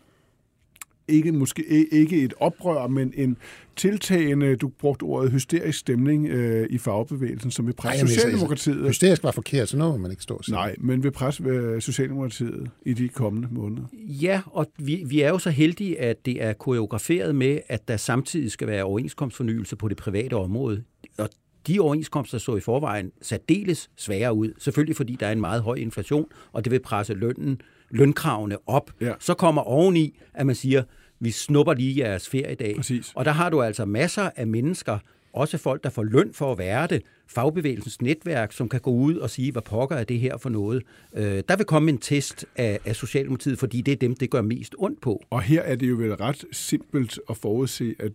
ikke, 1.09 1.33
måske 1.33 1.89
ikke 1.93 2.23
et 2.23 2.35
oprør, 2.41 2.87
men 2.87 3.13
en 3.17 3.37
tiltagende, 3.77 4.57
du 4.57 4.69
brugte 4.69 5.03
ordet, 5.03 5.33
hysterisk 5.33 5.79
stemning 5.79 6.29
øh, 6.29 6.67
i 6.71 6.79
fagbevægelsen, 6.79 7.51
som 7.51 7.67
vil 7.67 7.73
presse 7.73 8.05
Ej, 8.05 8.09
Socialdemokratiet. 8.09 8.89
Hysterisk 8.89 9.23
var 9.23 9.31
forkert, 9.31 9.69
så 9.69 9.77
noget 9.77 10.01
man 10.01 10.11
ikke 10.11 10.23
stå 10.23 10.41
Nej, 10.49 10.75
men 10.79 11.03
vil 11.03 11.11
presse 11.11 11.45
øh, 11.45 11.83
Socialdemokratiet 11.83 12.71
i 12.87 12.93
de 12.93 13.09
kommende 13.09 13.49
måneder. 13.51 13.87
Ja, 13.95 14.41
og 14.47 14.67
vi, 14.79 15.05
vi 15.07 15.21
er 15.21 15.29
jo 15.29 15.39
så 15.39 15.51
heldige, 15.51 16.01
at 16.01 16.27
det 16.27 16.43
er 16.43 16.53
koreograferet 16.53 17.35
med, 17.35 17.59
at 17.69 17.89
der 17.89 17.97
samtidig 17.97 18.51
skal 18.51 18.69
være 18.69 18.85
overenskomstfornyelse 18.85 19.77
på 19.77 19.89
det 19.89 19.97
private 19.97 20.35
område. 20.35 20.83
Og 21.19 21.29
de 21.67 21.81
overenskomster 21.81 22.39
så 22.39 22.57
i 22.57 22.61
forvejen 22.61 23.13
særdeles 23.23 23.91
svære 23.97 24.35
ud. 24.35 24.53
Selvfølgelig 24.59 24.97
fordi 24.97 25.17
der 25.21 25.27
er 25.27 25.33
en 25.33 25.41
meget 25.41 25.63
høj 25.63 25.75
inflation, 25.75 26.27
og 26.53 26.65
det 26.65 26.73
vil 26.73 26.81
presse 26.81 27.15
lønnen 27.15 27.61
lønkravene 27.91 28.57
op. 28.67 28.91
Ja. 29.01 29.13
Så 29.19 29.35
kommer 29.35 29.63
oveni, 29.63 30.19
at 30.35 30.47
man 30.47 30.55
siger, 30.55 30.83
vi 31.21 31.31
snupper 31.31 31.75
lige 31.75 32.05
jeres 32.05 32.29
feriedag. 32.29 32.77
Præcis. 32.77 33.13
Og 33.15 33.25
der 33.25 33.31
har 33.31 33.51
du 33.51 33.63
altså 33.63 33.85
masser 33.85 34.31
af 34.37 34.47
mennesker, 34.47 34.99
også 35.33 35.59
folk, 35.59 35.85
der 35.85 35.91
får 35.91 36.03
løn 36.03 36.33
for 36.33 36.53
at 36.53 36.59
være 36.59 36.87
det, 36.87 37.03
fagbevægelsens 37.27 38.03
netværk, 38.03 38.53
som 38.53 38.69
kan 38.69 38.81
gå 38.81 38.91
ud 38.91 39.17
og 39.17 39.31
sige, 39.31 39.53
hvad 39.53 39.63
pokker 39.63 39.97
er 39.97 40.05
det 40.05 40.19
her 40.19 40.37
for 40.37 40.49
noget. 40.49 40.83
Øh, 41.15 41.43
der 41.49 41.57
vil 41.57 41.67
komme 41.67 41.91
en 41.91 41.99
test 41.99 42.47
af, 42.57 42.79
af 42.85 42.97
Socialdemokratiet, 42.97 43.59
fordi 43.59 43.81
det 43.81 43.93
er 43.93 43.97
dem, 43.97 44.15
det 44.15 44.31
gør 44.31 44.43
mest 44.43 44.75
ondt 44.79 45.01
på. 45.01 45.23
Og 45.31 45.43
her 45.43 45.63
er 45.63 45.77
det 45.77 45.89
jo 45.89 45.95
vel 45.95 46.15
ret 46.15 46.45
simpelt 46.53 47.21
at 47.31 47.37
forudse, 47.37 47.95
at 47.99 48.13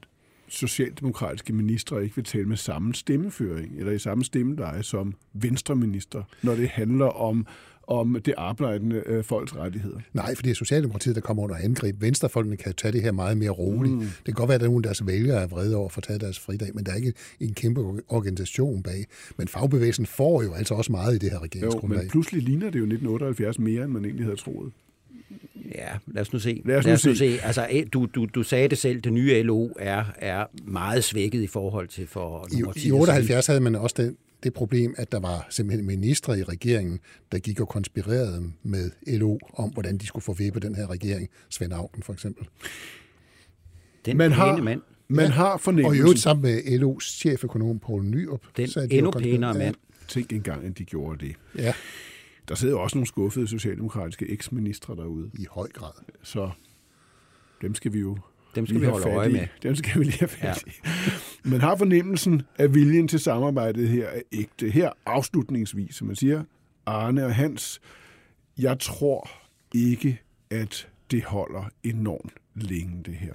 socialdemokratiske 0.48 1.54
ministre 1.54 2.04
ikke 2.04 2.16
vil 2.16 2.26
tale 2.26 2.46
med 2.46 2.58
samme 2.58 2.94
stemmeføring 2.94 3.80
eller 3.80 3.92
i 3.92 4.00
samme 4.00 4.24
stemmeleje 4.24 4.84
som 4.84 5.14
venstreminister, 5.34 6.24
når 6.42 6.56
det 6.56 6.70
handler 6.70 7.06
om 7.06 7.48
om 7.92 8.18
det 8.26 8.34
arbejdende 8.38 9.04
øh, 9.06 9.24
folks 9.24 9.56
rettigheder. 9.56 9.98
Nej, 10.14 10.36
for 10.36 10.44
det 10.44 10.52
er 10.52 10.56
Socialdemokratiet, 10.56 11.16
der 11.16 11.22
kommer 11.22 11.44
under 11.44 11.56
angreb. 11.56 12.02
Venstrefolkene 12.02 12.58
kan 12.58 12.74
tage 12.74 12.92
det 12.92 13.02
her 13.02 13.12
meget 13.12 13.38
mere 13.38 13.50
roligt. 13.50 13.94
Mm. 13.94 14.00
Det 14.00 14.26
kan 14.26 14.34
godt 14.34 14.48
være, 14.48 14.56
at 14.56 14.62
nogle 14.62 14.78
af 14.78 14.84
deres 14.84 15.08
vælgere 15.08 15.42
er 15.42 15.48
vrede 15.48 15.76
over 15.76 15.86
at 15.86 15.92
få 15.92 16.02
taget 16.02 16.22
deres 16.22 16.40
fridag, 16.40 16.70
men 16.74 16.86
der 16.86 16.92
er 16.92 16.96
ikke 16.96 17.14
en 17.40 17.54
kæmpe 17.54 17.82
organisation 18.08 18.84
bag. 18.84 19.06
Men 19.38 19.48
fagbevægelsen 19.48 20.06
får 20.06 20.44
jo 20.44 20.54
altså 20.54 20.74
også 20.74 20.92
meget 20.92 21.16
i 21.16 21.18
det 21.18 21.32
her 21.32 21.44
regeringsgrundlag. 21.44 21.98
Jo, 21.98 22.02
men 22.04 22.10
pludselig 22.10 22.44
ligner 22.44 22.66
det 22.66 22.80
jo 22.80 22.84
1978 22.84 23.60
mere, 23.60 23.84
end 23.84 23.92
man 23.92 24.06
egentlig 24.06 24.26
havde 24.26 24.38
troet. 24.38 24.72
Ja, 25.76 25.88
lad 26.08 26.22
os 26.22 26.34
nu 26.34 26.40
se. 26.40 26.62
Lad 26.66 26.78
os 26.78 26.86
nu, 26.86 26.88
lad 26.88 26.96
os 26.96 27.06
nu 27.06 27.16
se. 27.16 27.18
se. 27.18 27.46
Altså, 27.46 27.84
du, 27.94 28.08
du, 28.16 28.26
du 28.26 28.44
sagde 28.44 28.68
det 28.68 28.78
selv, 28.78 29.02
det 29.02 29.14
nye 29.14 29.44
LO 29.44 29.70
er, 29.80 30.04
er 30.16 30.46
meget 30.66 31.04
svækket 31.04 31.42
i 31.42 31.48
forhold 31.48 31.88
til 31.88 32.08
for 32.08 32.48
I, 32.52 32.88
I 32.88 32.92
78 32.92 33.48
havde 33.48 33.60
man 33.60 33.76
også 33.76 33.96
den, 33.98 34.18
det 34.44 34.54
problem, 34.54 34.96
at 34.98 35.12
der 35.12 35.20
var 35.20 35.48
simpelthen 35.50 35.88
ministre 35.88 36.40
i 36.40 36.44
regeringen, 36.44 37.00
der 37.32 37.40
gik 37.40 37.60
og 37.60 37.68
konspirerede 37.68 38.52
med 38.64 38.92
LO 39.08 39.38
om, 39.54 39.70
hvordan 39.70 39.98
de 39.98 40.08
skulle 40.08 40.24
få 40.24 40.34
vippet 40.34 40.62
den 40.62 40.76
her 40.76 40.90
regering. 40.90 41.30
Svend 41.50 41.74
Augen 41.74 42.04
for 42.04 42.14
eksempel. 42.14 42.48
Den 44.06 44.18
man 44.18 44.32
har, 44.32 44.58
mand. 44.58 44.82
Man 45.08 45.26
ja. 45.26 45.32
har 45.32 45.58
fornemmelsen. 45.58 45.90
Og 45.90 45.96
i 45.96 46.00
øvrigt 46.00 46.20
sammen 46.20 46.42
med 46.42 46.80
LO's 46.80 47.18
cheføkonom 47.18 47.80
Poul 47.80 48.04
Nyrup. 48.04 48.42
Den 48.58 48.70
endnu 48.92 49.12
pænere 49.12 49.54
mand. 49.54 49.76
Tænk 50.08 50.34
engang, 50.34 50.66
at 50.66 50.78
de 50.78 50.86
gjorde 50.86 51.26
det. 51.26 51.36
Ja. 51.58 51.74
der 52.48 52.56
sidder 52.56 52.74
jo 52.74 52.82
også 52.82 52.98
nogle 52.98 53.08
skuffede 53.08 53.48
socialdemokratiske 53.48 54.30
eksministre 54.30 54.96
derude. 54.96 55.32
I 55.40 55.46
høj 55.52 55.68
grad. 55.68 55.92
Så 56.24 56.52
dem 57.62 57.76
skal 57.76 57.94
vi 57.94 58.00
jo 58.00 58.18
Dem 58.56 58.66
skal 58.66 58.80
vi 58.80 58.86
have 58.86 58.92
holde 58.92 59.16
øje 59.18 59.30
med. 59.30 59.48
Dem 59.64 59.76
skal 59.76 60.00
vi 60.00 60.04
lige 60.04 60.20
have 60.20 60.28
fat 60.28 60.64
i. 60.68 60.72
Man 61.44 61.62
har 61.62 61.76
fornemmelsen, 61.76 62.42
at 62.56 62.74
viljen 62.74 63.08
til 63.08 63.20
samarbejdet 63.20 63.90
her 63.90 64.08
er 64.08 64.22
ægte. 64.32 64.70
Her 64.70 64.92
afslutningsvis, 65.06 65.96
som 65.96 66.08
man 66.08 66.16
siger, 66.16 66.44
Arne 66.86 67.26
og 67.26 67.36
Hans, 67.36 67.82
jeg 68.58 68.80
tror 68.80 69.30
ikke, 69.76 70.22
at 70.50 70.90
det 71.12 71.24
holder 71.24 71.64
enormt 71.84 72.34
længe, 72.56 73.04
det 73.04 73.14
her. 73.14 73.34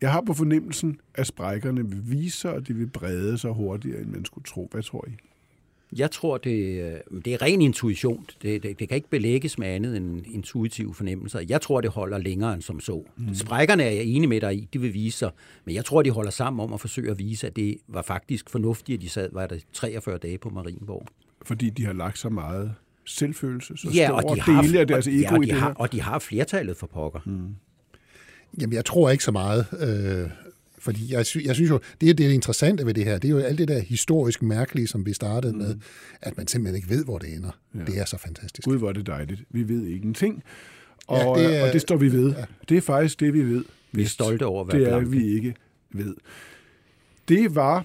Jeg 0.00 0.12
har 0.12 0.20
på 0.20 0.34
fornemmelsen, 0.34 1.00
at 1.14 1.26
sprækkerne 1.26 1.88
vil 1.88 2.10
vise 2.10 2.38
sig, 2.38 2.52
og 2.52 2.68
det 2.68 2.78
vil 2.78 2.86
brede 2.86 3.38
sig 3.38 3.50
hurtigere, 3.50 4.00
end 4.00 4.08
man 4.08 4.24
skulle 4.24 4.44
tro. 4.44 4.68
Hvad 4.72 4.82
tror 4.82 5.04
I? 5.08 5.27
Jeg 5.96 6.10
tror, 6.10 6.38
det, 6.38 6.82
øh, 6.82 7.20
det 7.24 7.34
er 7.34 7.42
ren 7.42 7.62
intuition. 7.62 8.26
Det, 8.42 8.62
det, 8.62 8.78
det 8.78 8.88
kan 8.88 8.96
ikke 8.96 9.08
belægges 9.10 9.58
med 9.58 9.68
andet 9.68 9.96
end 9.96 10.26
intuitive 10.26 10.94
fornemmelser. 10.94 11.40
Jeg 11.48 11.60
tror, 11.60 11.80
det 11.80 11.90
holder 11.90 12.18
længere 12.18 12.54
end 12.54 12.62
som 12.62 12.80
så. 12.80 13.04
Mm. 13.16 13.34
Sprækkerne 13.34 13.82
er 13.82 13.90
jeg 13.90 14.04
enig 14.04 14.28
med 14.28 14.40
dig 14.40 14.54
i, 14.54 14.68
de 14.72 14.80
vil 14.80 14.94
vise 14.94 15.18
sig. 15.18 15.30
Men 15.64 15.74
jeg 15.74 15.84
tror, 15.84 16.02
de 16.02 16.10
holder 16.10 16.30
sammen 16.30 16.60
om 16.64 16.72
at 16.72 16.80
forsøge 16.80 17.10
at 17.10 17.18
vise, 17.18 17.46
at 17.46 17.56
det 17.56 17.76
var 17.88 18.02
faktisk 18.02 18.50
fornuftigt, 18.50 18.96
at 18.96 19.02
de 19.02 19.08
sad, 19.08 19.28
var 19.32 19.46
det 19.46 19.64
43 19.72 20.18
dage 20.18 20.38
på 20.38 20.50
Marienborg. 20.50 21.06
Fordi 21.42 21.70
de 21.70 21.84
har 21.84 21.92
lagt 21.92 22.18
så 22.18 22.28
meget 22.28 22.74
selvfølelse, 23.04 23.76
så 23.76 23.88
Ja, 23.94 24.06
store 24.06 24.24
og 24.24 24.36
de, 24.36 24.40
har, 24.40 24.62
dele 24.62 24.80
af 24.80 24.86
deres 24.86 25.06
og, 25.06 25.12
ego 25.12 25.22
ja, 25.22 25.36
og, 25.36 25.42
i 25.42 25.46
de 25.46 25.52
det 25.52 25.60
har, 25.60 25.68
her. 25.68 25.74
og 25.74 25.92
de 25.92 26.00
har 26.00 26.18
flertallet 26.18 26.76
for 26.76 26.86
pokker. 26.86 27.20
Mm. 27.26 27.54
Jamen, 28.60 28.72
jeg 28.72 28.84
tror 28.84 29.10
ikke 29.10 29.24
så 29.24 29.32
meget, 29.32 29.66
øh, 29.80 30.30
fordi 30.80 31.12
jeg, 31.12 31.26
sy- 31.26 31.44
jeg 31.44 31.54
synes 31.54 31.70
jo, 31.70 31.80
det 32.00 32.10
er 32.10 32.14
det 32.14 32.32
interessante 32.32 32.86
ved 32.86 32.94
det 32.94 33.04
her, 33.04 33.18
det 33.18 33.28
er 33.28 33.32
jo 33.32 33.38
alt 33.38 33.58
det 33.58 33.68
der 33.68 33.78
historisk 33.78 34.42
mærkelige, 34.42 34.86
som 34.86 35.06
vi 35.06 35.12
startede 35.12 35.52
mm. 35.52 35.58
med, 35.58 35.76
at 36.22 36.36
man 36.36 36.46
simpelthen 36.46 36.76
ikke 36.76 36.88
ved, 36.88 37.04
hvor 37.04 37.18
det 37.18 37.34
ender. 37.34 37.50
Ja. 37.74 37.80
Det 37.84 37.98
er 37.98 38.04
så 38.04 38.18
fantastisk. 38.18 38.64
Gud, 38.68 38.78
hvor 38.78 38.88
er 38.88 38.92
det 38.92 39.06
dejligt. 39.06 39.42
Vi 39.50 39.68
ved 39.68 39.86
ingenting. 39.86 40.42
Og, 41.06 41.38
Ja, 41.38 41.48
det, 41.48 41.58
er- 41.58 41.66
og 41.66 41.72
det 41.72 41.80
står 41.80 41.96
vi 41.96 42.12
ved. 42.12 42.30
Ja. 42.36 42.44
Det 42.68 42.76
er 42.76 42.80
faktisk 42.80 43.20
det, 43.20 43.34
vi 43.34 43.42
ved. 43.42 43.64
Vi 43.92 44.02
er 44.02 44.06
stolte 44.06 44.46
over 44.46 44.60
at 44.64 44.68
være 44.72 44.80
Det 44.80 44.88
er 44.88 44.98
blanke. 44.98 45.10
vi 45.10 45.34
ikke 45.34 45.54
ved. 45.90 46.14
Det 47.28 47.54
var 47.54 47.84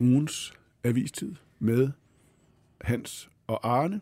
ugens 0.00 0.52
avistid 0.84 1.32
med 1.58 1.88
Hans 2.80 3.28
og 3.46 3.78
Arne. 3.78 4.00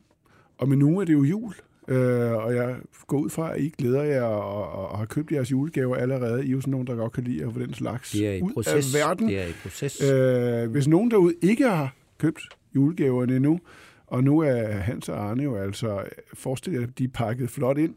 Og 0.58 0.68
men 0.68 0.78
nu 0.78 0.98
er 1.00 1.04
det 1.04 1.12
jo 1.12 1.24
jul, 1.24 1.54
øh, 1.88 2.32
og 2.32 2.54
jeg 2.54 2.76
går 3.06 3.18
ud 3.18 3.30
fra, 3.30 3.54
at 3.54 3.60
I 3.60 3.68
glæder 3.78 4.02
jer 4.02 4.22
og, 4.22 4.70
og, 4.72 4.88
og 4.88 4.98
har 4.98 5.04
købt 5.06 5.32
jeres 5.32 5.50
julegaver 5.50 5.96
allerede. 5.96 6.44
I 6.44 6.48
er 6.48 6.52
jo 6.52 6.60
sådan 6.60 6.70
nogen, 6.70 6.86
der 6.86 6.94
godt 6.94 7.12
kan 7.12 7.24
lide 7.24 7.44
at 7.44 7.52
få 7.52 7.58
den 7.58 7.74
slags 7.74 8.10
Det 8.10 8.28
er 8.28 8.32
i 8.32 8.42
ud 8.42 8.52
proces. 8.52 8.94
af 8.94 9.00
verden. 9.00 9.28
Det 9.28 9.40
er 9.40 9.46
i 9.46 9.52
proces. 9.62 10.02
Øh, 10.02 10.70
hvis 10.70 10.88
nogen 10.88 11.10
derude 11.10 11.34
ikke 11.42 11.64
har 11.68 11.94
købt 12.18 12.42
julegaverne 12.74 13.36
endnu, 13.36 13.60
og 14.06 14.24
nu 14.24 14.38
er 14.38 14.66
Hans 14.66 15.08
og 15.08 15.30
Arne 15.30 15.42
jo 15.42 15.56
altså, 15.56 16.02
forestil 16.34 16.72
jer, 16.72 16.82
at 16.82 16.98
de 16.98 17.04
er 17.04 17.08
pakket 17.14 17.50
flot 17.50 17.78
ind. 17.78 17.94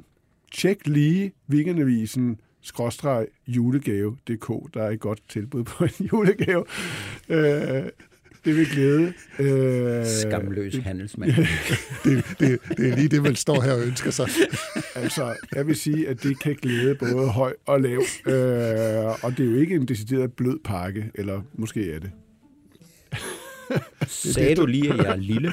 Tjek 0.52 0.88
lige 0.88 1.32
weekendavisen 1.50 2.40
skråstreg 2.62 3.28
julegave.dk. 3.48 4.74
Der 4.74 4.84
er 4.84 4.90
et 4.90 5.00
godt 5.00 5.22
tilbud 5.30 5.64
på 5.64 5.84
en 5.84 6.06
julegave. 6.12 6.66
Øh, 7.30 7.84
det 8.48 8.56
vil 8.56 8.68
glæde. 8.70 9.14
Øh, 9.40 10.06
Skamløs 10.06 10.74
det- 10.74 10.84
handelsmand. 10.84 11.32
Det, 12.04 12.24
det, 12.40 12.60
det 12.78 12.90
er 12.92 12.96
lige 12.96 13.08
det, 13.08 13.24
man 13.24 13.36
står 13.36 13.62
her 13.62 13.72
og 13.74 13.82
ønsker 13.82 14.12
sig. 14.12 14.30
Altså, 14.96 15.34
jeg 15.56 15.68
vil 15.68 15.76
sige, 15.76 16.08
at 16.10 16.24
det 16.24 16.40
kan 16.40 16.56
glæde 16.62 16.96
både 16.96 17.28
høj 17.28 17.54
og 17.66 17.82
lav. 17.82 18.02
Øh, 18.26 18.36
og 19.24 19.38
det 19.38 19.40
er 19.40 19.52
jo 19.52 19.56
ikke 19.58 19.76
en 19.76 19.86
decideret 19.88 20.34
blød 20.34 20.60
pakke, 20.66 21.12
eller 21.16 21.42
måske 21.58 21.92
er 21.94 22.00
det. 22.00 22.12
Sagde 24.08 24.56
du 24.56 24.66
lige, 24.66 24.94
at 24.94 24.98
jeg 24.98 25.06
er 25.12 25.16
lille? 25.16 25.52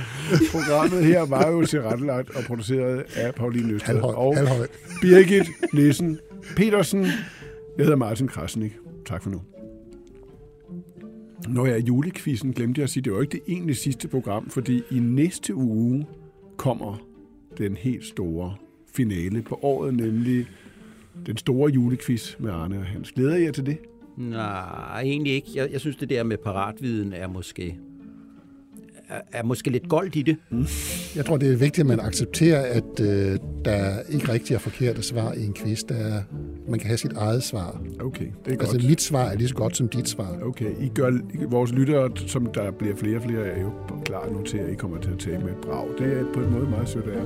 Programmet 0.52 1.04
her 1.04 1.26
var 1.26 1.50
jo 1.50 1.66
tilrettelagt 1.66 2.30
og 2.30 2.42
produceret 2.44 3.04
af 3.16 3.34
Pauline 3.34 3.72
Østed 3.72 3.86
Halvhøj, 3.86 4.14
og 4.14 4.36
halvhøj. 4.36 4.66
Birgit 5.00 5.48
Nissen 5.72 6.18
Petersen. 6.56 7.02
Jeg 7.78 7.84
hedder 7.84 7.96
Martin 7.96 8.28
Krasnik. 8.28 8.72
Tak 9.06 9.22
for 9.22 9.30
nu. 9.30 9.42
Når 11.48 11.66
jeg 11.66 11.74
er 11.74 11.80
julekvisten, 11.82 12.52
glemte 12.52 12.78
jeg 12.78 12.84
at 12.84 12.90
sige, 12.90 13.02
det 13.02 13.12
var 13.12 13.18
jo 13.18 13.22
ikke 13.22 13.32
det 13.32 13.42
egentlig 13.48 13.76
sidste 13.76 14.08
program, 14.08 14.50
fordi 14.50 14.82
i 14.90 14.98
næste 14.98 15.54
uge 15.54 16.06
kommer 16.56 17.02
den 17.58 17.76
helt 17.76 18.04
store 18.04 18.54
finale 18.94 19.42
på 19.42 19.58
året, 19.62 19.94
nemlig 19.94 20.46
den 21.26 21.36
store 21.36 21.70
julequiz 21.72 22.38
med 22.38 22.50
Arne 22.50 22.78
og 22.78 22.84
Hans. 22.84 23.12
Glæder 23.12 23.36
I 23.36 23.42
jer 23.42 23.52
til 23.52 23.66
det? 23.66 23.78
Nej, 24.16 25.02
egentlig 25.02 25.32
ikke. 25.32 25.48
Jeg, 25.54 25.72
jeg 25.72 25.80
synes, 25.80 25.96
det 25.96 26.08
der 26.10 26.22
med 26.22 26.36
paratviden 26.36 27.12
er 27.12 27.28
måske, 27.28 27.78
er, 29.08 29.20
er 29.32 29.42
måske 29.42 29.70
lidt 29.70 29.88
goldt 29.88 30.16
i 30.16 30.22
det. 30.22 30.36
Jeg 31.16 31.24
tror, 31.26 31.36
det 31.36 31.52
er 31.52 31.56
vigtigt, 31.56 31.78
at 31.78 31.86
man 31.86 32.00
accepterer, 32.00 32.60
at 32.62 33.00
øh, 33.00 33.38
der 33.64 34.00
ikke 34.08 34.32
rigtig 34.32 34.54
er 34.54 34.58
forkerte 34.58 35.02
svar 35.02 35.32
i 35.32 35.44
en 35.44 35.54
quiz. 35.54 35.82
Der 35.88 35.94
er, 35.94 36.22
man 36.68 36.78
kan 36.78 36.86
have 36.86 36.98
sit 36.98 37.12
eget 37.12 37.42
svar. 37.42 37.80
Okay, 38.00 38.26
det 38.44 38.52
er 38.54 38.60
Altså, 38.60 38.76
godt. 38.76 38.88
mit 38.88 39.00
svar 39.02 39.24
er 39.24 39.34
lige 39.36 39.48
så 39.48 39.54
godt 39.54 39.76
som 39.76 39.88
dit 39.88 40.08
svar. 40.08 40.38
Okay, 40.42 40.70
I 40.80 40.88
gør, 40.94 41.10
I- 41.10 41.44
vores 41.50 41.72
lyttere, 41.72 42.10
som 42.26 42.46
der 42.46 42.70
bliver 42.70 42.96
flere 42.96 43.16
og 43.16 43.22
flere, 43.22 43.46
er 43.46 43.60
jo 43.60 43.70
klar 44.04 44.28
nu 44.32 44.42
til, 44.42 44.58
at 44.58 44.72
I 44.72 44.74
kommer 44.74 45.00
til 45.00 45.10
at 45.10 45.18
tale 45.18 45.38
med 45.38 45.50
et 45.50 45.56
brag. 45.62 45.86
Det 45.98 46.18
er 46.18 46.24
på 46.34 46.40
en 46.40 46.50
måde 46.50 46.70
meget 46.70 46.88
sødt 46.88 47.04
af 47.06 47.16
jer. 47.16 47.24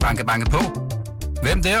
Banke, 0.00 0.24
banke 0.26 0.50
på. 0.50 0.58
Hvem 1.42 1.62
der? 1.62 1.80